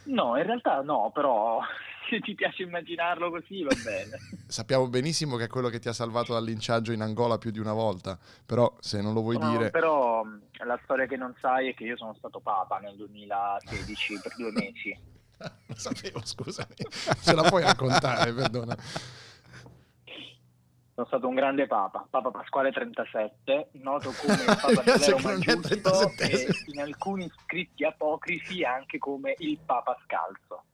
No, 0.04 0.36
in 0.38 0.44
realtà 0.44 0.80
no, 0.80 1.10
però 1.12 1.60
se 2.08 2.20
ti 2.20 2.34
piace 2.34 2.62
immaginarlo 2.62 3.30
così 3.30 3.62
va 3.62 3.74
bene. 3.84 4.16
Sappiamo 4.48 4.88
benissimo 4.88 5.36
che 5.36 5.44
è 5.44 5.48
quello 5.48 5.68
che 5.68 5.78
ti 5.78 5.88
ha 5.88 5.92
salvato 5.92 6.32
dal 6.32 6.44
linciaggio 6.44 6.92
in 6.92 7.02
Angola 7.02 7.36
più 7.36 7.50
di 7.50 7.58
una 7.58 7.74
volta, 7.74 8.18
però 8.46 8.74
se 8.80 9.02
non 9.02 9.12
lo 9.12 9.20
vuoi 9.20 9.36
No, 9.36 9.50
dire... 9.50 9.70
Però 9.70 10.24
mh, 10.24 10.40
la 10.66 10.80
storia 10.84 11.06
che 11.06 11.16
non 11.16 11.34
sai 11.40 11.68
è 11.68 11.74
che 11.74 11.84
io 11.84 11.96
sono 11.98 12.14
stato 12.16 12.40
papa 12.40 12.78
nel 12.78 12.96
2016 12.96 14.20
per 14.22 14.34
due 14.36 14.52
mesi. 14.52 14.98
Lo 15.38 15.74
sapevo, 15.76 16.20
scusami. 16.24 16.74
Ce 17.22 17.34
la 17.34 17.42
puoi 17.42 17.62
raccontare, 17.62 18.32
perdona. 18.32 18.76
Sono 20.98 21.10
stato 21.10 21.28
un 21.28 21.36
grande 21.36 21.68
papa, 21.68 22.04
Papa 22.10 22.32
Pasquale 22.32 22.72
37, 22.72 23.68
noto 23.74 24.12
come 24.20 24.34
il 24.34 24.44
Papa 24.46 24.82
è 24.82 24.84
Maggiusto 25.22 25.60
37. 25.60 26.28
e 26.28 26.48
in 26.72 26.80
alcuni 26.80 27.30
scritti 27.44 27.84
apocrifi 27.84 28.64
anche 28.64 28.98
come 28.98 29.36
il 29.38 29.56
Papa 29.64 29.96
Scalzo. 30.02 30.64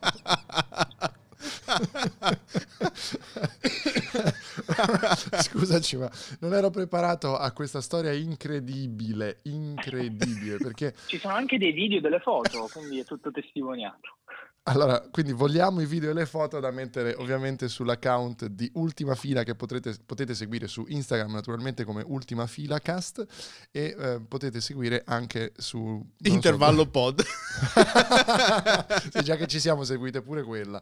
Scusaci, 5.42 5.98
ma 5.98 6.10
non 6.38 6.54
ero 6.54 6.70
preparato 6.70 7.36
a 7.36 7.52
questa 7.52 7.82
storia 7.82 8.12
incredibile, 8.12 9.40
incredibile, 9.42 10.56
perché 10.56 10.94
Ci 11.04 11.18
sono 11.18 11.34
anche 11.34 11.58
dei 11.58 11.72
video 11.72 11.98
e 11.98 12.00
delle 12.00 12.20
foto, 12.20 12.66
quindi 12.72 13.00
è 13.00 13.04
tutto 13.04 13.30
testimoniato. 13.30 14.16
Allora, 14.64 15.00
quindi 15.10 15.32
vogliamo 15.32 15.80
i 15.80 15.86
video 15.86 16.10
e 16.10 16.12
le 16.12 16.26
foto 16.26 16.60
da 16.60 16.70
mettere 16.70 17.14
ovviamente 17.14 17.66
sull'account 17.66 18.46
di 18.46 18.70
Ultima 18.74 19.14
Fila 19.14 19.42
che 19.42 19.54
potrete, 19.54 19.96
potete 20.04 20.34
seguire 20.34 20.68
su 20.68 20.84
Instagram 20.86 21.32
naturalmente 21.32 21.84
come 21.84 22.02
Ultima 22.06 22.46
Fila 22.46 22.78
Cast 22.78 23.24
e 23.70 23.96
eh, 23.98 24.20
potete 24.20 24.60
seguire 24.60 25.02
anche 25.06 25.52
su 25.56 25.78
non 25.78 26.06
so- 26.20 26.32
Intervallo 26.32 26.86
pod. 26.86 27.24
sì, 29.10 29.22
già 29.22 29.36
che 29.36 29.46
ci 29.46 29.58
siamo, 29.58 29.82
seguite 29.82 30.20
pure 30.20 30.42
quella. 30.42 30.80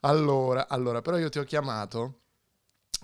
Allora, 0.00 0.66
allora, 0.68 1.00
però 1.00 1.16
io 1.16 1.28
ti 1.28 1.38
ho 1.38 1.44
chiamato, 1.44 2.22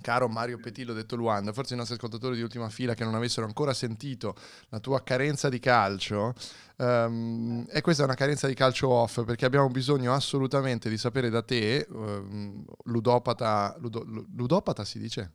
caro 0.00 0.28
Mario 0.28 0.58
Petillo, 0.58 0.92
detto 0.92 1.16
Luanda, 1.16 1.52
forse 1.52 1.74
i 1.74 1.76
nostri 1.76 1.96
ascoltatori 1.96 2.36
di 2.36 2.42
ultima 2.42 2.68
fila 2.68 2.94
che 2.94 3.04
non 3.04 3.14
avessero 3.14 3.46
ancora 3.46 3.72
sentito 3.74 4.34
la 4.68 4.80
tua 4.80 5.02
carenza 5.02 5.48
di 5.48 5.58
calcio, 5.58 6.34
ehm, 6.76 7.66
e 7.70 7.80
questa 7.80 8.02
è 8.02 8.06
una 8.06 8.14
carenza 8.14 8.46
di 8.46 8.54
calcio 8.54 8.88
off, 8.88 9.24
perché 9.24 9.44
abbiamo 9.44 9.68
bisogno 9.68 10.12
assolutamente 10.12 10.88
di 10.88 10.96
sapere 10.98 11.28
da 11.30 11.42
te, 11.42 11.78
ehm, 11.90 12.64
ludopata, 12.84 13.74
ludo- 13.78 14.04
lu- 14.04 14.26
ludopata 14.34 14.84
si 14.84 14.98
dice? 14.98 15.32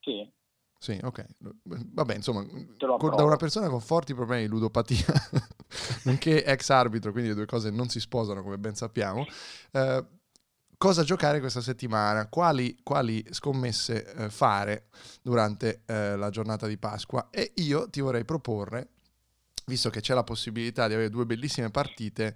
Sì, 0.00 0.32
Sì, 0.78 0.98
ok. 1.02 1.26
Vabbè, 1.64 2.14
insomma, 2.14 2.42
da 2.42 3.22
una 3.22 3.36
persona 3.36 3.68
con 3.68 3.80
forti 3.82 4.14
problemi 4.14 4.42
di 4.44 4.48
ludopatia, 4.48 5.04
nonché 6.04 6.42
ex 6.42 6.70
arbitro, 6.70 7.12
quindi 7.12 7.28
le 7.30 7.34
due 7.34 7.44
cose 7.44 7.70
non 7.70 7.88
si 7.90 8.00
sposano 8.00 8.42
come 8.42 8.56
ben 8.58 8.74
sappiamo. 8.74 9.26
eh, 9.72 10.04
cosa 10.80 11.04
giocare 11.04 11.40
questa 11.40 11.60
settimana? 11.60 12.26
Quali, 12.30 12.78
quali 12.82 13.22
scommesse 13.34 14.14
eh, 14.14 14.30
fare 14.30 14.84
durante 15.22 15.82
eh, 15.86 16.16
la 16.16 16.30
giornata 16.30 16.66
di 16.66 16.78
Pasqua? 16.78 17.28
E 17.30 17.52
io 17.56 17.90
ti 17.90 18.00
vorrei 18.00 18.24
proporre, 18.24 18.88
visto 19.66 19.90
che 19.90 20.00
c'è 20.00 20.14
la 20.14 20.24
possibilità 20.24 20.88
di 20.88 20.94
avere 20.94 21.10
due 21.10 21.26
bellissime 21.26 21.70
partite, 21.70 22.34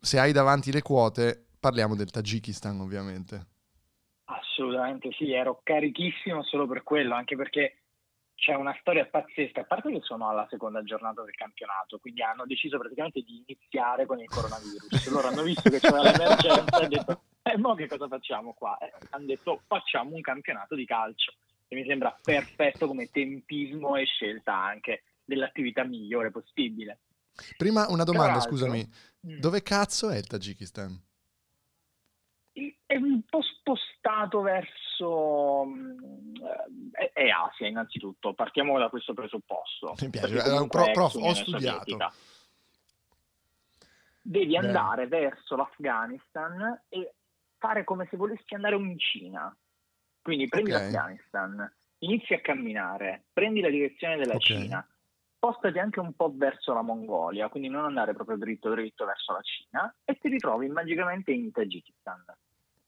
se 0.00 0.18
hai 0.18 0.32
davanti 0.32 0.72
le 0.72 0.82
quote, 0.82 1.46
parliamo 1.60 1.94
del 1.94 2.10
Tagikistan 2.10 2.80
ovviamente. 2.80 3.46
Assolutamente 4.24 5.12
sì, 5.12 5.30
ero 5.30 5.60
carichissimo 5.62 6.42
solo 6.42 6.66
per 6.66 6.82
quello, 6.82 7.14
anche 7.14 7.36
perché 7.36 7.76
c'è 8.34 8.54
una 8.54 8.76
storia 8.80 9.06
pazzesca, 9.06 9.60
a 9.60 9.64
parte 9.66 9.92
che 9.92 10.00
sono 10.02 10.28
alla 10.28 10.48
seconda 10.50 10.82
giornata 10.82 11.22
del 11.22 11.36
campionato, 11.36 11.98
quindi 12.00 12.22
hanno 12.22 12.44
deciso 12.44 12.76
praticamente 12.76 13.20
di 13.20 13.44
iniziare 13.46 14.04
con 14.04 14.18
il 14.18 14.28
coronavirus. 14.28 15.10
Loro 15.12 15.28
hanno 15.28 15.42
visto 15.44 15.70
che 15.70 15.78
c'era 15.78 16.02
l'emergenza 16.02 16.80
e 16.80 16.84
hanno 16.84 16.88
detto, 16.88 17.22
e 17.52 17.58
mo 17.58 17.74
che 17.74 17.86
cosa 17.88 18.08
facciamo 18.08 18.52
qua? 18.54 18.76
Eh, 18.78 18.92
hanno 19.10 19.26
detto, 19.26 19.62
facciamo 19.66 20.14
un 20.14 20.20
campionato 20.20 20.74
di 20.74 20.84
calcio. 20.84 21.32
E 21.68 21.74
mi 21.76 21.84
sembra 21.84 22.16
perfetto 22.22 22.86
come 22.86 23.08
tempismo 23.10 23.96
e 23.96 24.04
scelta 24.04 24.54
anche 24.54 25.02
dell'attività 25.24 25.84
migliore 25.84 26.30
possibile. 26.30 27.00
Prima 27.56 27.86
una 27.88 28.04
domanda, 28.04 28.40
scusami, 28.40 28.88
Mm. 29.26 29.40
dove 29.40 29.62
cazzo 29.62 30.08
è 30.10 30.16
il 30.16 30.26
Tagikistan? 30.26 31.02
è 32.86 32.94
un 32.94 33.22
po' 33.28 33.42
spostato 33.42 34.40
verso 34.40 35.64
mm, 35.66 36.36
eh, 36.92 37.10
è 37.12 37.28
Asia 37.28 37.66
innanzitutto, 37.66 38.32
partiamo 38.32 38.78
da 38.78 38.88
questo 38.88 39.12
presupposto. 39.12 39.94
Mi 40.00 40.08
piace, 40.08 40.32
Perché 40.32 40.48
eh, 40.48 40.52
comunque 40.52 40.80
pro- 40.80 40.88
è 40.88 40.92
prof, 40.92 41.14
ho 41.16 41.34
studiato. 41.34 41.90
Sovietica. 41.90 42.12
Devi 44.22 44.52
Bene. 44.54 44.66
andare 44.66 45.06
verso 45.08 45.56
l'Afghanistan 45.56 46.82
e 46.88 47.14
fare 47.58 47.84
come 47.84 48.06
se 48.10 48.16
volessi 48.16 48.54
andare 48.54 48.76
in 48.76 48.98
Cina. 48.98 49.54
Quindi 50.22 50.46
prendi 50.48 50.72
Ok. 50.72 50.80
l'Afghanistan, 50.80 51.72
inizi 51.98 52.34
a 52.34 52.40
camminare, 52.40 53.26
prendi 53.32 53.60
la 53.60 53.70
direzione 53.70 54.16
della 54.16 54.34
Ok. 54.34 54.40
Cina, 54.42 54.86
spostati 55.36 55.78
anche 55.78 56.00
un 56.00 56.14
po' 56.14 56.32
verso 56.34 56.72
la 56.72 56.82
Mongolia, 56.82 57.48
quindi 57.48 57.68
non 57.68 57.84
andare 57.84 58.14
proprio 58.14 58.36
dritto 58.36 58.70
dritto 58.70 59.04
verso 59.04 59.32
la 59.32 59.42
Cina 59.42 59.94
e 60.04 60.18
ti 60.18 60.28
ritrovi 60.28 60.68
magicamente 60.68 61.30
in 61.30 61.52
Tagikistan. 61.52 62.24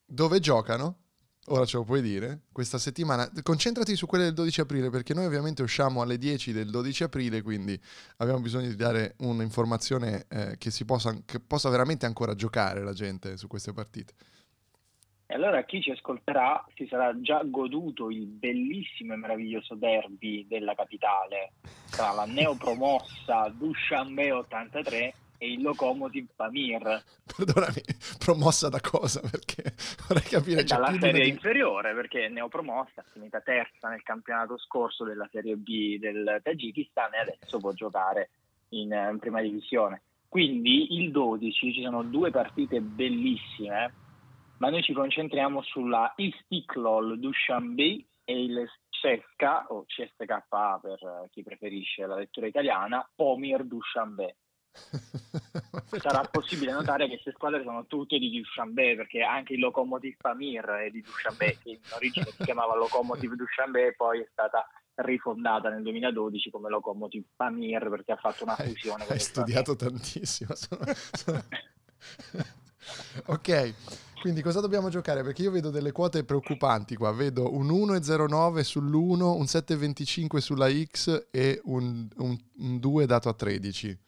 Dove 0.04 0.40
giocano? 0.40 1.02
Ora 1.50 1.64
ce 1.64 1.76
lo 1.78 1.84
puoi 1.84 2.02
dire. 2.02 2.42
Questa 2.52 2.76
settimana. 2.76 3.30
Concentrati 3.42 3.96
su 3.96 4.06
quelle 4.06 4.24
del 4.24 4.34
12 4.34 4.60
aprile, 4.60 4.90
perché 4.90 5.14
noi 5.14 5.24
ovviamente 5.24 5.62
usciamo 5.62 6.02
alle 6.02 6.18
10 6.18 6.52
del 6.52 6.68
12 6.68 7.04
aprile, 7.04 7.40
quindi 7.40 7.80
abbiamo 8.18 8.40
bisogno 8.40 8.68
di 8.68 8.74
dare 8.74 9.14
un'informazione 9.20 10.26
eh, 10.28 10.56
che, 10.58 10.70
si 10.70 10.84
possa, 10.84 11.16
che 11.24 11.40
possa 11.40 11.70
veramente 11.70 12.04
ancora 12.04 12.34
giocare 12.34 12.82
la 12.82 12.92
gente 12.92 13.36
su 13.38 13.46
queste 13.46 13.72
partite. 13.72 14.12
E 15.30 15.34
allora 15.34 15.62
chi 15.64 15.82
ci 15.82 15.90
ascolterà 15.90 16.64
si 16.74 16.86
sarà 16.86 17.20
già 17.20 17.42
goduto 17.44 18.08
il 18.08 18.24
bellissimo 18.24 19.12
e 19.12 19.16
meraviglioso 19.16 19.74
derby 19.74 20.46
della 20.46 20.74
capitale 20.74 21.52
tra 21.90 22.12
la 22.12 22.24
neopromossa 22.24 23.52
Dushanbe 23.54 24.32
83 24.32 25.14
e 25.36 25.52
il 25.52 25.60
Lokomotiv 25.60 26.28
Pamir 26.34 27.04
Perdonami, 27.26 27.82
promossa 28.18 28.70
da 28.70 28.80
cosa? 28.80 29.20
Perché 29.20 29.74
vorrei 30.08 30.24
capire. 30.24 30.64
c'è 30.64 30.76
dalla 30.76 30.96
serie 30.98 31.24
di- 31.24 31.28
inferiore 31.28 31.92
perché 31.92 32.24
è 32.24 32.28
neopromossa, 32.30 33.02
è 33.02 33.04
finita 33.12 33.42
terza 33.42 33.88
nel 33.88 34.02
campionato 34.02 34.56
scorso 34.56 35.04
della 35.04 35.28
Serie 35.30 35.56
B 35.56 35.98
del 35.98 36.40
Tagikistan 36.42 37.12
e 37.12 37.18
adesso 37.18 37.58
può 37.58 37.72
giocare 37.72 38.30
in, 38.70 38.92
in 38.92 39.18
prima 39.18 39.42
divisione. 39.42 40.00
Quindi 40.26 41.00
il 41.02 41.10
12 41.10 41.72
ci 41.74 41.82
sono 41.82 42.02
due 42.02 42.30
partite 42.30 42.80
bellissime, 42.80 44.06
ma 44.58 44.70
noi 44.70 44.82
ci 44.82 44.92
concentriamo 44.92 45.62
sulla 45.62 46.12
Istiklol 46.16 47.18
Dushanbe 47.18 48.06
e 48.24 48.42
il 48.44 48.68
CSKA 48.90 49.66
o 49.70 49.84
CSKA 49.86 50.78
per 50.82 50.98
eh, 51.02 51.28
chi 51.30 51.42
preferisce 51.42 52.06
la 52.06 52.16
lettura 52.16 52.46
italiana, 52.46 53.08
Pomir 53.14 53.64
Dushanbe. 53.64 54.36
Sarà 55.98 56.20
possibile 56.30 56.72
notare 56.72 57.04
che 57.04 57.14
queste 57.14 57.32
squadre 57.32 57.62
sono 57.62 57.86
tutte 57.86 58.18
di 58.18 58.30
Dushanbe 58.30 58.94
perché 58.96 59.22
anche 59.22 59.54
il 59.54 59.60
Lokomotiv 59.60 60.16
Pamir 60.18 60.64
è 60.64 60.90
di 60.90 61.00
Dushanbe 61.00 61.58
che 61.62 61.70
in 61.70 61.80
origine 61.94 62.26
si 62.26 62.44
chiamava 62.44 62.76
Lokomotiv 62.76 63.32
Dushanbe 63.34 63.86
e 63.86 63.94
poi 63.94 64.20
è 64.20 64.28
stata 64.30 64.68
rifondata 64.96 65.68
nel 65.70 65.82
2012 65.82 66.50
come 66.50 66.68
Lokomotiv 66.68 67.24
Pamir 67.34 67.88
perché 67.88 68.12
ha 68.12 68.16
fatto 68.16 68.44
una 68.44 68.56
Hai, 68.56 68.68
fusione 68.68 69.04
hai 69.04 69.14
il 69.14 69.20
studiato 69.20 69.74
tantissimo. 69.74 70.52
ok, 73.26 73.74
quindi 74.20 74.42
cosa 74.42 74.60
dobbiamo 74.60 74.88
giocare? 74.88 75.22
Perché 75.22 75.42
io 75.42 75.50
vedo 75.50 75.70
delle 75.70 75.92
quote 75.92 76.24
preoccupanti 76.24 76.96
qua. 76.96 77.12
Vedo 77.12 77.52
un 77.54 77.68
1,09 77.68 78.60
sull'1, 78.60 79.22
un 79.22 79.44
7,25 79.44 80.36
sulla 80.38 80.68
X 80.70 81.28
e 81.30 81.60
un, 81.64 82.08
un, 82.16 82.38
un 82.58 82.78
2 82.78 83.06
dato 83.06 83.28
a 83.28 83.34
13. 83.34 83.98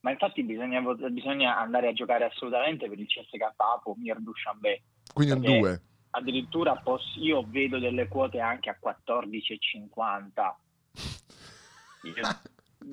Ma 0.00 0.10
infatti 0.10 0.42
bisogna, 0.42 0.80
bisogna 1.10 1.58
andare 1.58 1.88
a 1.88 1.92
giocare 1.92 2.24
assolutamente 2.24 2.88
per 2.88 2.98
il 2.98 3.06
CSKA 3.06 3.80
Pomir 3.82 4.20
Dushanbe 4.20 4.82
Quindi 5.14 5.32
un 5.32 5.40
Perché- 5.40 5.58
2. 5.58 5.82
addirittura 6.10 6.76
poss- 6.76 7.16
io 7.16 7.42
vedo 7.48 7.78
delle 7.78 8.06
quote 8.06 8.38
anche 8.38 8.68
a 8.68 8.76
14,50 8.78 10.54
Io 12.04 12.12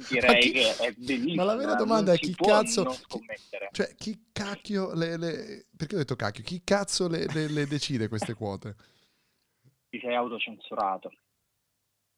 direi 0.10 0.42
chi- 0.42 0.52
che 0.54 0.76
è 0.78 0.92
bellissimo 0.94 1.36
Ma 1.36 1.44
la 1.44 1.56
vera 1.56 1.70
non 1.74 1.78
domanda 1.78 2.14
è 2.14 2.18
chi 2.18 2.34
cazzo- 2.36 2.86
chi- 3.08 3.26
Cioè, 3.72 3.96
chi 3.96 4.30
cacchio 4.32 4.94
le, 4.94 5.18
le- 5.18 5.66
Perché 5.76 5.96
ho 5.96 5.98
detto 6.00 6.16
cacchio? 6.16 6.44
Chi 6.44 6.62
cazzo 6.64 7.08
le, 7.08 7.26
le- 7.34 7.50
le 7.50 7.66
decide 7.68 8.08
queste 8.08 8.34
quote? 8.34 8.76
ti 9.90 10.00
sei 10.00 10.16
autocensurato 10.16 11.12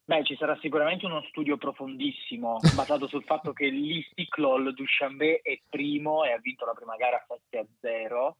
Beh, 0.06 0.22
ci 0.24 0.36
sarà 0.36 0.56
sicuramente 0.60 1.06
uno 1.06 1.22
studio 1.30 1.56
profondissimo 1.56 2.58
basato 2.74 3.08
sul 3.08 3.24
fatto 3.24 3.52
che 3.54 3.68
l'Istiklol 3.68 4.74
Dushanbe 4.74 5.40
è 5.40 5.58
primo 5.68 6.24
e 6.24 6.32
ha 6.32 6.38
vinto 6.38 6.66
la 6.66 6.74
prima 6.74 6.94
gara 6.96 7.24
7 7.26 7.58
a 7.58 7.66
0 7.80 8.36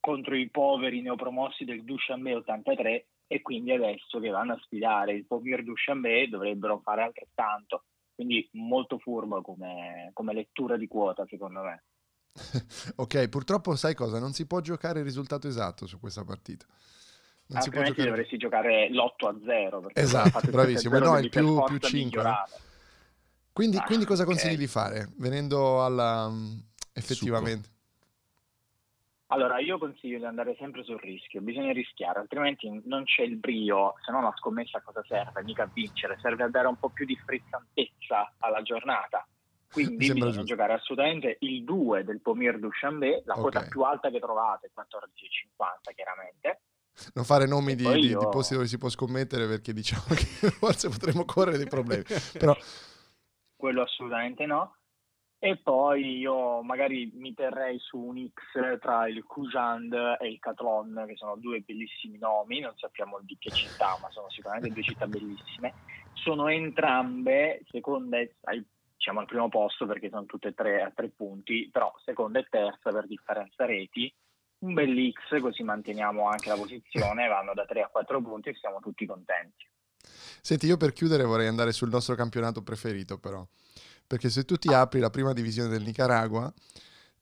contro 0.00 0.34
i 0.36 0.50
poveri 0.50 1.00
neopromossi 1.02 1.64
del 1.64 1.84
Dushanbe 1.84 2.34
83 2.34 3.06
e 3.28 3.40
quindi 3.42 3.70
adesso 3.70 4.18
che 4.18 4.28
vanno 4.28 4.54
a 4.54 4.60
sfidare 4.64 5.12
il 5.14 5.24
Pomir 5.24 5.62
Dushanbe 5.62 6.28
dovrebbero 6.28 6.80
fare 6.80 7.02
altrettanto. 7.02 7.84
Quindi 8.14 8.48
molto 8.52 8.98
furbo 8.98 9.42
come, 9.42 10.10
come 10.12 10.32
lettura 10.32 10.76
di 10.76 10.86
quota, 10.86 11.24
secondo 11.28 11.62
me. 11.62 11.84
ok, 12.96 13.28
purtroppo 13.28 13.74
sai 13.76 13.94
cosa? 13.94 14.18
Non 14.18 14.32
si 14.32 14.46
può 14.46 14.60
giocare 14.60 15.00
il 15.00 15.04
risultato 15.04 15.48
esatto 15.48 15.86
su 15.86 15.98
questa 15.98 16.24
partita. 16.24 16.66
Non 17.46 17.60
si 17.60 17.70
può 17.70 17.82
giocare... 17.82 18.08
dovresti 18.08 18.36
giocare 18.36 18.88
l'8 18.90 19.26
a 19.26 19.36
0. 19.44 19.80
Perché 19.80 20.00
Esatto, 20.00 20.50
bravissimo. 20.50 20.94
7 20.94 21.04
a 21.04 21.08
0 21.08 21.10
No, 21.12 21.18
il 21.18 21.28
più- 21.28 21.62
più 21.64 21.78
cinque, 21.78 22.22
no? 22.22 22.28
migliorare. 22.28 22.50
Quindi, 23.52 23.76
Ah, 23.76 23.84
quindi 23.84 24.04
cosa 24.04 24.22
ok. 24.22 24.28
consigli 24.28 24.56
di 24.56 24.66
fare? 24.66 25.12
Venendo 25.16 25.84
alla... 25.84 26.28
mm, 26.28 26.58
effettivamente. 26.92 27.68
Allora, 29.34 29.58
io 29.58 29.78
consiglio 29.78 30.18
di 30.18 30.24
andare 30.24 30.54
sempre 30.58 30.84
sul 30.84 31.00
rischio, 31.00 31.40
bisogna 31.40 31.72
rischiare, 31.72 32.20
altrimenti 32.20 32.70
non 32.84 33.02
c'è 33.02 33.22
il 33.22 33.36
brio, 33.36 33.94
se 34.04 34.12
no 34.12 34.22
la 34.22 34.32
scommessa 34.36 34.78
a 34.78 34.82
cosa 34.82 35.02
serve? 35.06 35.42
Mica 35.42 35.64
a 35.64 35.70
vincere, 35.72 36.16
serve 36.20 36.44
a 36.44 36.48
dare 36.48 36.68
un 36.68 36.76
po' 36.78 36.90
più 36.90 37.04
di 37.04 37.16
frizzantezza 37.16 38.34
alla 38.38 38.62
giornata. 38.62 39.26
Quindi 39.72 39.96
bisogna 39.96 40.26
giusto. 40.26 40.44
giocare 40.44 40.74
assolutamente 40.74 41.36
il 41.40 41.64
2 41.64 42.04
del 42.04 42.20
Pomir 42.20 42.60
Dushanbe, 42.60 43.22
la 43.26 43.34
quota 43.34 43.58
Ok. 43.58 43.68
più 43.68 43.82
alta 43.82 44.08
che 44.08 44.20
trovate, 44.20 44.70
14,50 44.72 45.92
chiaramente. 45.92 46.60
Non 47.14 47.24
fare 47.24 47.48
nomi 47.48 47.74
di, 47.74 47.82
di- 47.82 48.16
di 48.16 48.28
posti 48.30 48.54
dove 48.54 48.68
si 48.68 48.78
può 48.78 48.88
scommettere 48.88 49.48
perché 49.48 49.72
diciamo 49.72 50.04
che 50.14 50.48
forse 50.50 50.88
potremmo 50.88 51.24
correre 51.24 51.56
dei 51.56 51.66
problemi. 51.66 52.04
Però 52.38 52.56
quello 53.56 53.82
assolutamente 53.82 54.46
no. 54.46 54.76
E 55.44 55.58
poi 55.58 56.16
io 56.20 56.62
magari 56.62 57.10
mi 57.16 57.34
terrei 57.34 57.78
su 57.78 57.98
un 57.98 58.26
X 58.32 58.78
tra 58.80 59.06
il 59.06 59.24
Kujand 59.24 59.92
e 60.18 60.26
il 60.26 60.38
Catlon, 60.38 61.04
che 61.06 61.16
sono 61.16 61.36
due 61.36 61.60
bellissimi 61.60 62.16
nomi, 62.16 62.60
non 62.60 62.72
sappiamo 62.78 63.20
di 63.20 63.36
che 63.38 63.50
città, 63.50 63.98
ma 64.00 64.08
sono 64.10 64.30
sicuramente 64.30 64.72
due 64.72 64.82
città 64.82 65.06
bellissime. 65.06 65.74
Sono 66.14 66.48
entrambe 66.48 67.60
seconde, 67.70 68.36
ai- 68.44 68.64
diciamo 68.96 69.20
al 69.20 69.26
primo 69.26 69.50
posto 69.50 69.84
perché 69.84 70.08
sono 70.08 70.24
tutte 70.24 70.48
e 70.48 70.54
tre 70.54 70.80
a 70.80 70.90
tre 70.90 71.10
punti, 71.10 71.68
però 71.70 71.94
seconda 72.02 72.38
e 72.38 72.46
terza 72.48 72.90
per 72.90 73.06
differenza 73.06 73.66
reti. 73.66 74.10
Un 74.60 74.72
bel 74.72 75.12
X, 75.12 75.42
così 75.42 75.62
manteniamo 75.62 76.26
anche 76.26 76.48
la 76.48 76.56
posizione, 76.56 77.28
vanno 77.28 77.52
da 77.52 77.66
3 77.66 77.82
a 77.82 77.88
4 77.88 78.22
punti 78.22 78.48
e 78.48 78.54
siamo 78.54 78.80
tutti 78.80 79.04
contenti. 79.04 79.68
Senti, 80.40 80.64
io 80.66 80.78
per 80.78 80.94
chiudere 80.94 81.24
vorrei 81.24 81.48
andare 81.48 81.72
sul 81.72 81.90
nostro 81.90 82.14
campionato 82.14 82.62
preferito, 82.62 83.18
però. 83.18 83.46
Perché 84.06 84.30
se 84.30 84.44
tu 84.44 84.56
ti 84.56 84.72
apri 84.72 85.00
la 85.00 85.10
prima 85.10 85.32
divisione 85.32 85.68
del 85.68 85.82
Nicaragua, 85.82 86.52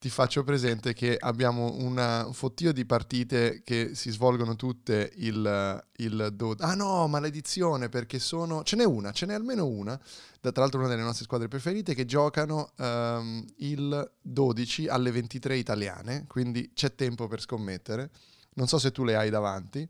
ti 0.02 0.10
faccio 0.10 0.42
presente 0.42 0.94
che 0.94 1.16
abbiamo 1.16 1.76
un 1.76 2.28
fottio 2.32 2.72
di 2.72 2.84
partite 2.84 3.62
che 3.62 3.94
si 3.94 4.10
svolgono 4.10 4.56
tutte 4.56 5.12
il, 5.18 5.80
il 5.98 6.28
do- 6.32 6.56
Ah 6.58 6.74
no, 6.74 7.06
maledizione, 7.06 7.88
perché 7.88 8.18
sono... 8.18 8.64
Ce 8.64 8.74
n'è 8.74 8.84
una, 8.84 9.12
ce 9.12 9.26
n'è 9.26 9.34
almeno 9.34 9.64
una, 9.64 9.96
da, 10.40 10.50
tra 10.50 10.62
l'altro 10.62 10.80
una 10.80 10.88
delle 10.88 11.02
nostre 11.02 11.24
squadre 11.24 11.46
preferite, 11.46 11.94
che 11.94 12.04
giocano 12.04 12.72
ehm, 12.78 13.44
il 13.58 14.12
12 14.20 14.88
alle 14.88 15.12
23 15.12 15.56
italiane, 15.56 16.24
quindi 16.26 16.72
c'è 16.74 16.96
tempo 16.96 17.28
per 17.28 17.40
scommettere. 17.40 18.10
Non 18.54 18.66
so 18.66 18.78
se 18.78 18.90
tu 18.90 19.04
le 19.04 19.14
hai 19.14 19.30
davanti. 19.30 19.88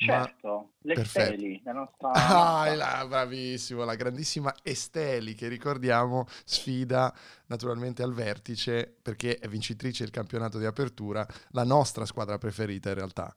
Ma- 0.00 0.24
Certo, 0.24 0.72
le 0.80 0.94
Perfetto. 0.94 1.26
Steli, 1.34 1.60
la 1.64 1.72
nostra... 1.72 2.10
Ah, 2.12 2.74
la- 2.74 3.06
bravissimo, 3.06 3.84
la 3.84 3.94
grandissima 3.94 4.52
Esteli 4.62 5.34
che 5.34 5.48
ricordiamo 5.48 6.24
sfida 6.44 7.14
naturalmente 7.46 8.02
al 8.02 8.14
vertice 8.14 8.96
perché 9.02 9.38
è 9.38 9.46
vincitrice 9.48 10.02
del 10.04 10.12
campionato 10.12 10.58
di 10.58 10.64
apertura, 10.64 11.26
la 11.50 11.64
nostra 11.64 12.04
squadra 12.06 12.38
preferita 12.38 12.88
in 12.88 12.94
realtà, 12.96 13.34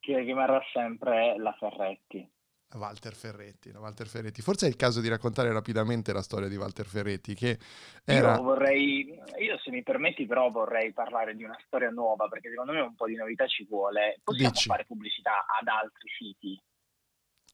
che 0.00 0.18
rimarrà 0.18 0.60
sempre 0.72 1.38
la 1.38 1.52
Ferretti. 1.52 2.28
Walter 2.74 3.14
Ferretti. 3.14 3.70
Walter 3.70 4.06
Ferretti. 4.06 4.42
Forse 4.42 4.66
è 4.66 4.68
il 4.68 4.76
caso 4.76 5.00
di 5.00 5.08
raccontare 5.08 5.52
rapidamente 5.52 6.12
la 6.12 6.22
storia 6.22 6.48
di 6.48 6.56
Walter 6.56 6.86
Ferretti 6.86 7.34
che 7.34 7.58
era... 8.04 8.34
Io 8.36 8.42
vorrei, 8.42 9.18
io 9.38 9.58
se 9.58 9.70
mi 9.70 9.82
permetti 9.82 10.26
però 10.26 10.50
vorrei 10.50 10.92
parlare 10.92 11.34
di 11.34 11.44
una 11.44 11.58
storia 11.64 11.90
nuova 11.90 12.28
perché 12.28 12.50
secondo 12.50 12.72
me 12.72 12.80
un 12.80 12.94
po' 12.94 13.06
di 13.06 13.14
novità 13.14 13.46
ci 13.46 13.64
vuole. 13.64 14.20
Possiamo 14.22 14.50
Dici. 14.50 14.68
fare 14.68 14.84
pubblicità 14.84 15.46
ad 15.60 15.66
altri 15.68 16.08
siti? 16.18 16.60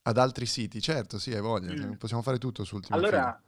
ad 0.07 0.19
altri 0.19 0.45
siti, 0.45 0.81
certo, 0.81 1.17
sì, 1.17 1.33
hai 1.33 1.41
voglia, 1.41 1.73
Mm. 1.73 1.93
possiamo 1.93 2.21
fare 2.21 2.37
tutto 2.37 2.63
su 2.63 2.75
Ultima 2.75 2.95
Allora. 2.95 3.41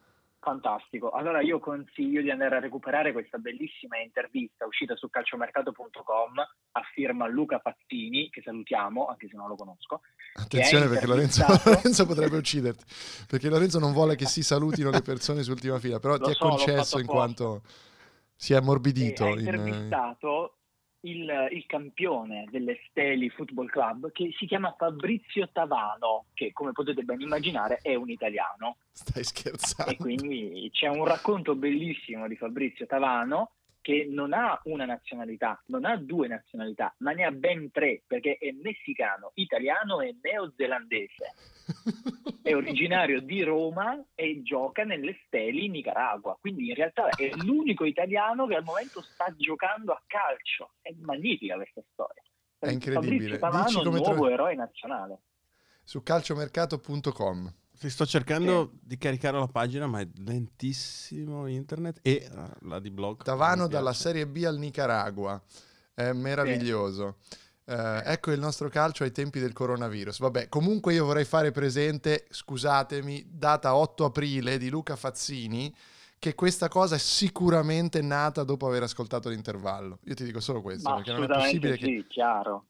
Fantastico. 0.47 1.09
Allora 1.09 1.41
io 1.41 1.59
consiglio 1.59 2.21
di 2.21 2.31
andare 2.31 2.55
a 2.55 2.59
recuperare 2.61 3.11
questa 3.11 3.37
bellissima 3.37 3.97
intervista 3.97 4.65
uscita 4.65 4.95
su 4.95 5.09
calciomercato.com 5.09 6.39
a 6.71 6.81
firma 6.93 7.27
Luca 7.27 7.59
Pazzini, 7.59 8.29
che 8.29 8.41
salutiamo, 8.41 9.07
anche 9.07 9.27
se 9.27 9.35
non 9.35 9.49
lo 9.49 9.55
conosco. 9.55 9.99
Attenzione 10.35 10.87
perché 10.87 11.05
Lorenzo, 11.05 11.43
Lorenzo 11.65 12.05
potrebbe 12.05 12.37
ucciderti, 12.37 12.85
perché 13.27 13.49
Lorenzo 13.49 13.77
non 13.79 13.91
vuole 13.91 14.15
che 14.15 14.25
si 14.25 14.41
salutino 14.41 14.89
le 14.89 15.01
persone 15.01 15.43
su 15.43 15.51
ultima 15.51 15.79
fila, 15.79 15.99
però 15.99 16.15
Lo 16.15 16.23
ti 16.23 16.31
è 16.31 16.35
so, 16.35 16.47
concesso 16.47 16.97
in 16.97 17.07
quanto 17.07 17.63
si 18.33 18.53
è 18.53 18.55
ammorbidito. 18.55 19.25
E 19.25 19.27
ha 19.27 19.31
in- 19.31 19.39
intervistato 19.39 20.56
il, 21.01 21.49
il 21.51 21.65
campione 21.65 22.45
dell'Esteli 22.49 23.29
Football 23.29 23.67
Club 23.67 24.11
che 24.11 24.33
si 24.37 24.45
chiama 24.45 24.75
Fabrizio 24.77 25.49
Tavano, 25.51 26.25
che 26.33 26.51
come 26.53 26.71
potete 26.71 27.03
ben 27.03 27.21
immaginare 27.21 27.79
è 27.81 27.95
un 27.95 28.09
italiano. 28.09 28.77
Stai 28.91 29.23
scherzando? 29.23 29.91
E 29.91 29.97
quindi 29.97 30.69
c'è 30.71 30.87
un 30.87 31.05
racconto 31.05 31.55
bellissimo 31.55 32.27
di 32.27 32.35
Fabrizio 32.35 32.85
Tavano 32.85 33.51
che 33.87 34.05
non 34.09 34.33
ha 34.33 34.59
una 34.65 34.83
nazionalità, 34.83 35.63
non 35.67 35.85
ha 35.85 35.95
due 35.95 36.27
nazionalità, 36.27 36.93
ma 36.97 37.13
ne 37.13 37.23
ha 37.23 37.31
ben 37.31 37.71
tre, 37.71 38.03
perché 38.05 38.35
è 38.37 38.51
messicano, 38.51 39.31
italiano 39.35 40.01
e 40.01 40.17
neozelandese. 40.21 41.33
È 42.41 42.53
originario 42.53 43.21
di 43.21 43.43
Roma 43.43 43.97
e 44.13 44.41
gioca 44.41 44.83
nell'Esteli 44.83 45.65
in 45.65 45.71
Nicaragua. 45.71 46.37
Quindi 46.37 46.67
in 46.67 46.75
realtà 46.75 47.07
è 47.11 47.29
l'unico 47.45 47.85
italiano 47.85 48.45
che 48.45 48.55
al 48.55 48.63
momento 48.63 49.01
sta 49.01 49.33
giocando 49.37 49.93
a 49.93 50.03
calcio. 50.05 50.71
È 50.81 50.93
magnifica 50.99 51.55
questa 51.55 51.81
storia. 51.93 52.21
È 52.59 52.69
incredibile. 52.69 53.37
Fabrizio 53.37 53.83
come 53.83 53.99
nuovo 53.99 54.15
trovi- 54.15 54.33
eroe 54.33 54.55
nazionale. 54.55 55.19
Su 55.81 56.03
calciomercato.com. 56.03 57.53
Ti 57.79 57.89
sto 57.89 58.05
cercando 58.05 58.71
di 58.81 58.97
caricare 58.97 59.37
la 59.37 59.47
pagina, 59.47 59.85
ma 59.85 59.99
è 59.99 60.07
lentissimo 60.15 61.45
internet. 61.45 61.99
E 62.01 62.11
eh, 62.11 62.29
la 62.61 62.79
di 62.79 62.89
blog. 62.89 63.21
Tavano 63.23 63.67
dalla. 63.67 63.93
Serie 63.93 64.25
B 64.25 64.43
al 64.45 64.57
Nicaragua. 64.57 65.41
È 65.93 66.11
meraviglioso. 66.11 67.17
Eh, 67.69 68.01
ecco 68.05 68.31
il 68.31 68.39
nostro 68.39 68.69
calcio 68.69 69.03
ai 69.03 69.11
tempi 69.11 69.39
del 69.39 69.53
coronavirus. 69.53 70.19
Vabbè, 70.19 70.47
comunque 70.47 70.93
io 70.93 71.05
vorrei 71.05 71.25
fare 71.25 71.51
presente, 71.51 72.25
scusatemi, 72.29 73.27
data 73.29 73.75
8 73.75 74.05
aprile 74.05 74.57
di 74.57 74.69
Luca 74.69 74.95
Fazzini, 74.95 75.73
che 76.17 76.33
questa 76.33 76.69
cosa 76.69 76.95
è 76.95 76.99
sicuramente 76.99 78.01
nata 78.01 78.43
dopo 78.43 78.67
aver 78.67 78.83
ascoltato 78.83 79.29
l'intervallo. 79.29 79.99
Io 80.05 80.15
ti 80.15 80.23
dico 80.23 80.39
solo 80.39 80.61
questo, 80.61 80.89
Ma 80.89 80.95
perché 80.95 81.11
non 81.11 81.23
è 81.23 81.27
possibile 81.27 81.77
che... 81.77 81.85
sì, 81.85 82.05
chiaro. 82.07 82.65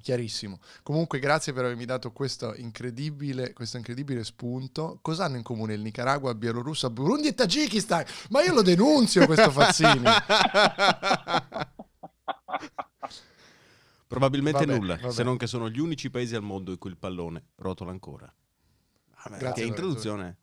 Chiarissimo. 0.00 0.60
Comunque 0.82 1.18
grazie 1.18 1.52
per 1.52 1.64
avermi 1.64 1.84
dato 1.84 2.10
questo 2.12 2.54
incredibile, 2.54 3.52
questo 3.52 3.76
incredibile 3.76 4.24
spunto. 4.24 4.98
Cosa 5.02 5.24
hanno 5.24 5.36
in 5.36 5.42
comune 5.42 5.74
il 5.74 5.80
Nicaragua, 5.80 6.34
Bielorussia, 6.34 6.88
Burundi 6.90 7.28
e 7.28 7.34
Tagikistan? 7.34 8.04
Ma 8.30 8.42
io 8.42 8.54
lo 8.54 8.62
denunzio 8.62 9.26
questo 9.26 9.50
Fazzini. 9.50 10.04
Probabilmente 14.10 14.66
Vabbè, 14.66 14.76
nulla, 14.78 14.96
vabbè. 14.96 15.12
se 15.12 15.22
non 15.22 15.36
che 15.36 15.46
sono 15.46 15.68
gli 15.68 15.78
unici 15.78 16.10
paesi 16.10 16.34
al 16.34 16.42
mondo 16.42 16.72
in 16.72 16.78
cui 16.78 16.90
il 16.90 16.96
pallone 16.96 17.50
rotola 17.56 17.92
ancora. 17.92 18.32
Vabbè, 19.22 19.38
Grazie, 19.38 19.62
che 19.62 19.68
introduzione 19.68 20.38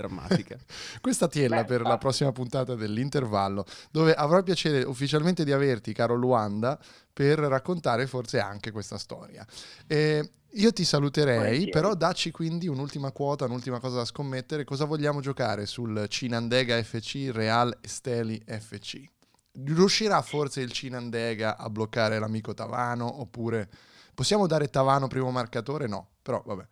drammatica. 0.00 0.56
Questa 1.00 1.28
tiella 1.28 1.64
per 1.64 1.82
la 1.82 1.98
prossima 1.98 2.32
puntata 2.32 2.74
dell'intervallo, 2.74 3.64
dove 3.90 4.14
avrò 4.14 4.38
il 4.38 4.44
piacere 4.44 4.82
ufficialmente 4.82 5.44
di 5.44 5.52
averti, 5.52 5.92
caro 5.92 6.14
Luanda, 6.14 6.78
per 7.12 7.38
raccontare 7.38 8.06
forse 8.06 8.40
anche 8.40 8.70
questa 8.70 8.98
storia. 8.98 9.46
E 9.86 10.30
io 10.54 10.72
ti 10.72 10.84
saluterei, 10.84 11.36
Volentieri. 11.36 11.70
però 11.70 11.94
dacci 11.94 12.30
quindi 12.30 12.66
un'ultima 12.66 13.12
quota, 13.12 13.44
un'ultima 13.44 13.78
cosa 13.78 13.98
da 13.98 14.04
scommettere. 14.04 14.64
Cosa 14.64 14.84
vogliamo 14.84 15.20
giocare 15.20 15.66
sul 15.66 16.06
Cinandega 16.08 16.82
FC 16.82 17.30
Real 17.32 17.76
Esteli 17.80 18.42
FC? 18.46 19.04
Riuscirà 19.52 20.22
forse 20.22 20.60
il 20.60 20.72
Cinandega 20.72 21.56
a 21.56 21.68
bloccare 21.70 22.18
l'amico 22.18 22.54
Tavano? 22.54 23.20
Oppure 23.20 23.68
possiamo 24.14 24.46
dare 24.46 24.68
Tavano 24.70 25.06
primo 25.06 25.30
marcatore? 25.30 25.86
No, 25.86 26.08
però 26.22 26.42
vabbè. 26.44 26.66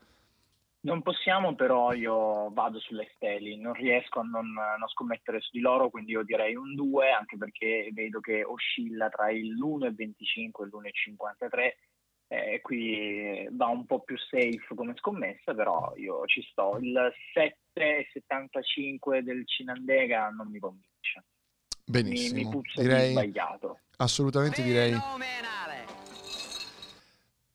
Non 0.80 1.02
possiamo, 1.02 1.56
però 1.56 1.92
io 1.92 2.50
vado 2.52 2.78
sulle 2.78 3.10
steli, 3.14 3.58
non 3.58 3.72
riesco 3.72 4.20
a 4.20 4.22
non, 4.22 4.52
non 4.52 4.88
scommettere 4.88 5.40
su 5.40 5.50
di 5.52 5.60
loro, 5.60 5.90
quindi 5.90 6.12
io 6.12 6.22
direi 6.22 6.54
un 6.54 6.76
2, 6.76 7.10
anche 7.10 7.36
perché 7.36 7.90
vedo 7.92 8.20
che 8.20 8.44
oscilla 8.44 9.08
tra 9.08 9.30
il 9.30 9.54
l'1,25 9.54 10.62
e 10.62 10.66
l'1,53, 10.66 11.72
eh, 12.28 12.60
qui 12.60 13.48
va 13.50 13.66
un 13.66 13.86
po' 13.86 14.00
più 14.00 14.16
safe 14.18 14.74
come 14.74 14.94
scommessa, 14.96 15.52
però 15.54 15.92
io 15.96 16.24
ci 16.26 16.42
sto. 16.42 16.78
Il 16.80 17.12
7,75 17.34 19.20
del 19.20 19.46
Cinandega 19.46 20.28
non 20.28 20.48
mi 20.48 20.60
convince, 20.60 21.24
mi, 21.86 22.02
Benissimo. 22.02 22.40
mi 22.40 22.48
puzza 22.48 22.80
di 22.80 22.86
direi, 22.86 23.10
sbagliato. 23.12 23.80
assolutamente 23.96 24.62
direi. 24.62 24.92
Fenomenale! 24.92 25.97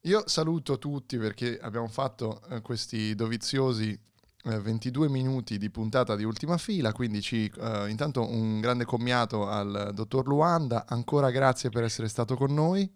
Io 0.06 0.28
saluto 0.28 0.78
tutti 0.78 1.18
perché 1.18 1.58
abbiamo 1.62 1.88
fatto 1.88 2.42
eh, 2.50 2.62
questi 2.62 3.16
doviziosi 3.16 3.98
eh, 4.44 4.60
22 4.60 5.08
minuti 5.08 5.58
di 5.58 5.70
puntata 5.70 6.18
di 6.18 6.26
ultima 6.26 6.58
fila, 6.58 6.92
quindi 6.92 7.22
ci, 7.22 7.50
eh, 7.58 7.90
intanto 7.90 8.30
un 8.30 8.60
grande 8.60 8.84
commiato 8.84 9.48
al 9.48 9.92
dottor 9.94 10.28
Luanda, 10.28 10.86
ancora 10.88 11.32
grazie 11.32 11.70
per 11.70 11.84
essere 11.84 12.10
stato 12.10 12.36
con 12.36 12.54
noi, 12.54 12.90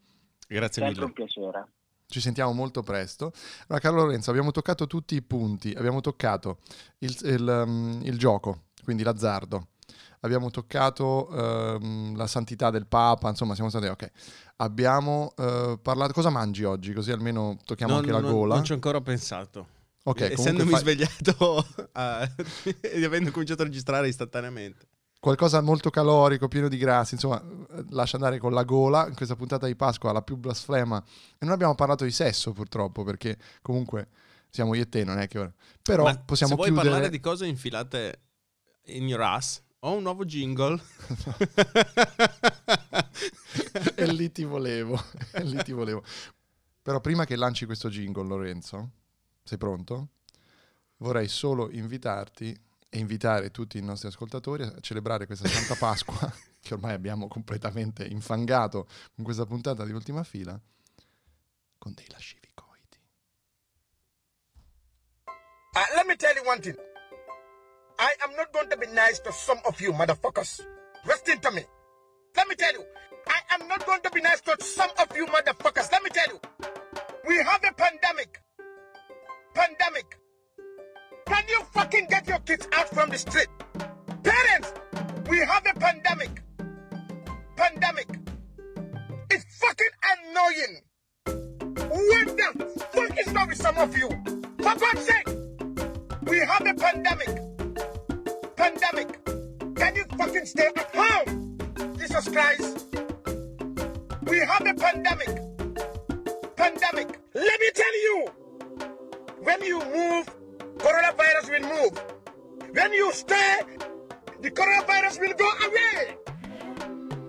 Grazie 0.49 0.81
Sempre 0.81 1.03
un 1.05 1.11
mille. 1.15 1.25
piacere. 1.25 1.67
ci 2.07 2.19
sentiamo 2.19 2.51
molto 2.51 2.81
presto. 2.83 3.31
Allora 3.67 3.79
Carlo 3.79 4.03
Lorenzo, 4.03 4.29
abbiamo 4.29 4.51
toccato 4.51 4.85
tutti 4.85 5.15
i 5.15 5.21
punti, 5.21 5.71
abbiamo 5.71 6.01
toccato 6.01 6.59
il, 6.99 7.15
il, 7.23 7.63
um, 7.65 8.01
il 8.03 8.17
gioco, 8.17 8.63
quindi 8.83 9.03
l'azzardo, 9.03 9.67
abbiamo 10.21 10.49
toccato 10.49 11.29
ehm, 11.29 12.15
la 12.15 12.27
santità 12.27 12.69
del 12.69 12.87
Papa, 12.87 13.29
insomma 13.29 13.53
siamo 13.55 13.69
stati 13.69 13.87
ok. 13.87 14.11
Abbiamo 14.57 15.33
eh, 15.37 15.77
parlato, 15.81 16.13
cosa 16.13 16.29
mangi 16.29 16.63
oggi? 16.63 16.93
Così 16.93 17.11
almeno 17.11 17.57
tocchiamo 17.63 17.93
Non- 17.93 18.01
anche 18.01 18.13
la 18.13 18.19
non- 18.21 18.31
gola. 18.31 18.55
Non 18.55 18.63
ci 18.63 18.71
ho 18.71 18.75
ancora 18.75 19.01
pensato. 19.01 19.67
Ok, 20.03 20.21
Eh, 20.21 20.33
comunque 20.35 20.43
Essendomi 20.43 20.71
fai- 20.71 20.79
svegliato 20.79 21.65
e 22.81 23.03
avendo 23.05 23.31
cominciato 23.31 23.61
a 23.61 23.65
registrare 23.65 24.07
istantaneamente. 24.07 24.87
qualcosa 25.19 25.59
molto 25.61 25.89
calorico, 25.89 26.47
pieno 26.47 26.69
di 26.69 26.77
grassi, 26.77 27.15
insomma, 27.15 27.41
eh, 27.41 27.83
lascia 27.89 28.15
andare 28.15 28.39
con 28.39 28.53
la 28.53 28.63
gola. 28.63 29.07
In 29.07 29.15
questa 29.15 29.35
puntata 29.35 29.67
di 29.67 29.75
Pasqua 29.75 30.11
la 30.13 30.21
più 30.21 30.37
blasfema. 30.37 31.03
E 31.37 31.43
non 31.45 31.51
abbiamo 31.51 31.75
parlato 31.75 32.03
di 32.05 32.11
sesso, 32.11 32.53
purtroppo, 32.53 33.03
perché 33.03 33.37
comunque 33.61 34.07
siamo 34.49 34.73
io 34.75 34.83
e 34.83 34.89
te, 34.89 35.03
non 35.03 35.19
è 35.19 35.27
che 35.27 35.39
ora. 35.39 35.53
Però 35.81 36.03
Ma 36.03 36.17
possiamo 36.17 36.53
se 36.53 36.57
vuoi 36.57 36.69
chiudere. 36.69 36.89
parlare 36.89 37.11
di 37.11 37.19
cose 37.19 37.45
infilate 37.45 38.21
in 38.85 39.07
your 39.07 39.21
ass, 39.21 39.61
ho 39.79 39.93
un 39.93 40.03
nuovo 40.03 40.25
jingle. 40.25 40.81
e 43.95 44.05
lì 44.07 44.31
ti 44.31 44.43
volevo, 44.43 45.01
e 45.31 45.43
lì 45.43 45.61
ti 45.63 45.71
volevo. 45.71 46.03
Però 46.81 46.99
prima 47.01 47.25
che 47.25 47.35
lanci 47.35 47.65
questo 47.65 47.89
jingle, 47.89 48.25
Lorenzo, 48.25 48.91
sei 49.43 49.57
pronto? 49.57 50.09
Vorrei 50.97 51.27
solo 51.27 51.69
invitarti 51.69 52.57
e 52.89 52.99
invitare 52.99 53.51
tutti 53.51 53.77
i 53.77 53.81
nostri 53.81 54.07
ascoltatori 54.07 54.63
a 54.63 54.79
celebrare 54.79 55.25
questa 55.25 55.47
Santa 55.47 55.75
Pasqua, 55.75 56.17
che 56.61 56.73
ormai 56.73 56.93
abbiamo 56.93 57.27
completamente 57.27 58.05
infangato 58.05 58.87
con 59.13 59.23
questa 59.23 59.45
puntata 59.45 59.85
di 59.85 59.91
ultima 59.91 60.23
fila, 60.23 60.59
con 61.77 61.93
dei 61.93 62.07
lascivi 62.09 62.49
coiti. 62.53 62.97
Uh, 65.73 65.95
let 65.95 66.05
me 66.07 66.15
tell 66.15 66.35
you 66.35 66.47
one 66.47 66.59
thing. 66.59 66.96
I 67.99 68.13
am 68.23 68.35
not 68.35 68.53
going 68.53 68.69
to 68.69 68.77
be 68.77 68.87
nice 68.87 69.19
to 69.19 69.31
some 69.31 69.59
of 69.67 69.81
you 69.81 69.91
motherfuckers. 69.91 70.61
Listen 71.05 71.39
to 71.39 71.51
me. 71.51 71.63
Let 72.35 72.47
me 72.47 72.55
tell 72.55 72.73
you. 72.73 72.83
I 73.27 73.55
am 73.55 73.67
not 73.67 73.85
going 73.85 74.01
to 74.01 74.11
be 74.11 74.21
nice 74.21 74.41
to 74.41 74.55
some 74.59 74.89
of 74.99 75.15
you 75.15 75.25
motherfuckers. 75.25 75.91
Let 75.91 76.03
me 76.03 76.09
tell 76.11 76.27
you. 76.27 76.39
We 77.27 77.37
have 77.37 77.63
a 77.63 77.73
pandemic. 77.73 78.39
Pandemic. 79.53 80.17
Can 81.25 81.43
you 81.49 81.61
fucking 81.73 82.07
get 82.09 82.27
your 82.27 82.39
kids 82.39 82.67
out 82.73 82.89
from 82.89 83.09
the 83.09 83.17
street? 83.17 83.47
Parents, 84.23 84.73
we 85.29 85.39
have 85.39 85.65
a 85.65 85.79
pandemic. 85.79 86.41
Pandemic. 87.55 88.07
It's 89.29 89.45
fucking 89.59 89.93
annoying. 90.13 90.81
What 91.89 92.37
the 92.37 92.85
fuck 92.91 93.19
is 93.19 93.33
wrong 93.33 93.47
with 93.47 93.57
some 93.57 93.77
of 93.77 93.97
you? 93.97 94.09
For 94.57 94.75
God's 94.75 95.05
sake, 95.05 95.26
stay 100.57 100.71
at 100.75 100.95
home? 100.95 101.57
Jesus 101.97 102.27
Christ. 102.29 102.87
We 104.23 104.39
have 104.39 104.65
a 104.65 104.73
pandemic. 104.73 105.33
Pandemic. 106.55 107.19
Let 107.33 107.59
me 107.61 107.69
tell 107.75 107.95
you. 108.07 108.27
When 109.43 109.61
you 109.61 109.79
move, 109.79 110.25
coronavirus 110.77 111.47
will 111.53 111.67
move. 111.75 111.93
When 112.73 112.91
you 112.91 113.13
stay, 113.13 113.59
the 114.41 114.49
coronavirus 114.49 115.19
will 115.21 115.35
go 115.37 115.49
away. 115.67 116.17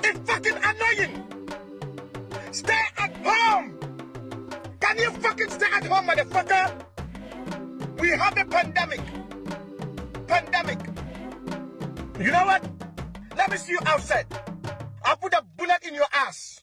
It's 0.04 0.20
fucking 0.30 0.58
annoying. 0.70 1.14
Stay 2.52 2.84
at 2.96 3.14
home. 3.26 3.78
Can 4.80 4.98
you 4.98 5.10
fucking 5.10 5.50
stay 5.50 5.66
at 5.74 5.84
home, 5.84 6.08
motherfucker? 6.08 6.66
We 8.00 8.08
have 8.10 8.38
a 8.38 8.44
pandemic. 8.46 9.02
pandemic. 10.26 10.78
You 12.18 12.32
know 12.32 12.46
what? 12.46 12.77
Let 13.38 13.52
me 13.52 13.56
see 13.56 13.72
you 13.72 13.78
outside. 13.86 14.26
I'll 15.04 15.16
put 15.16 15.32
a 15.32 15.44
bullet 15.56 15.86
in 15.86 15.94
your 15.94 16.06
ass. 16.12 16.57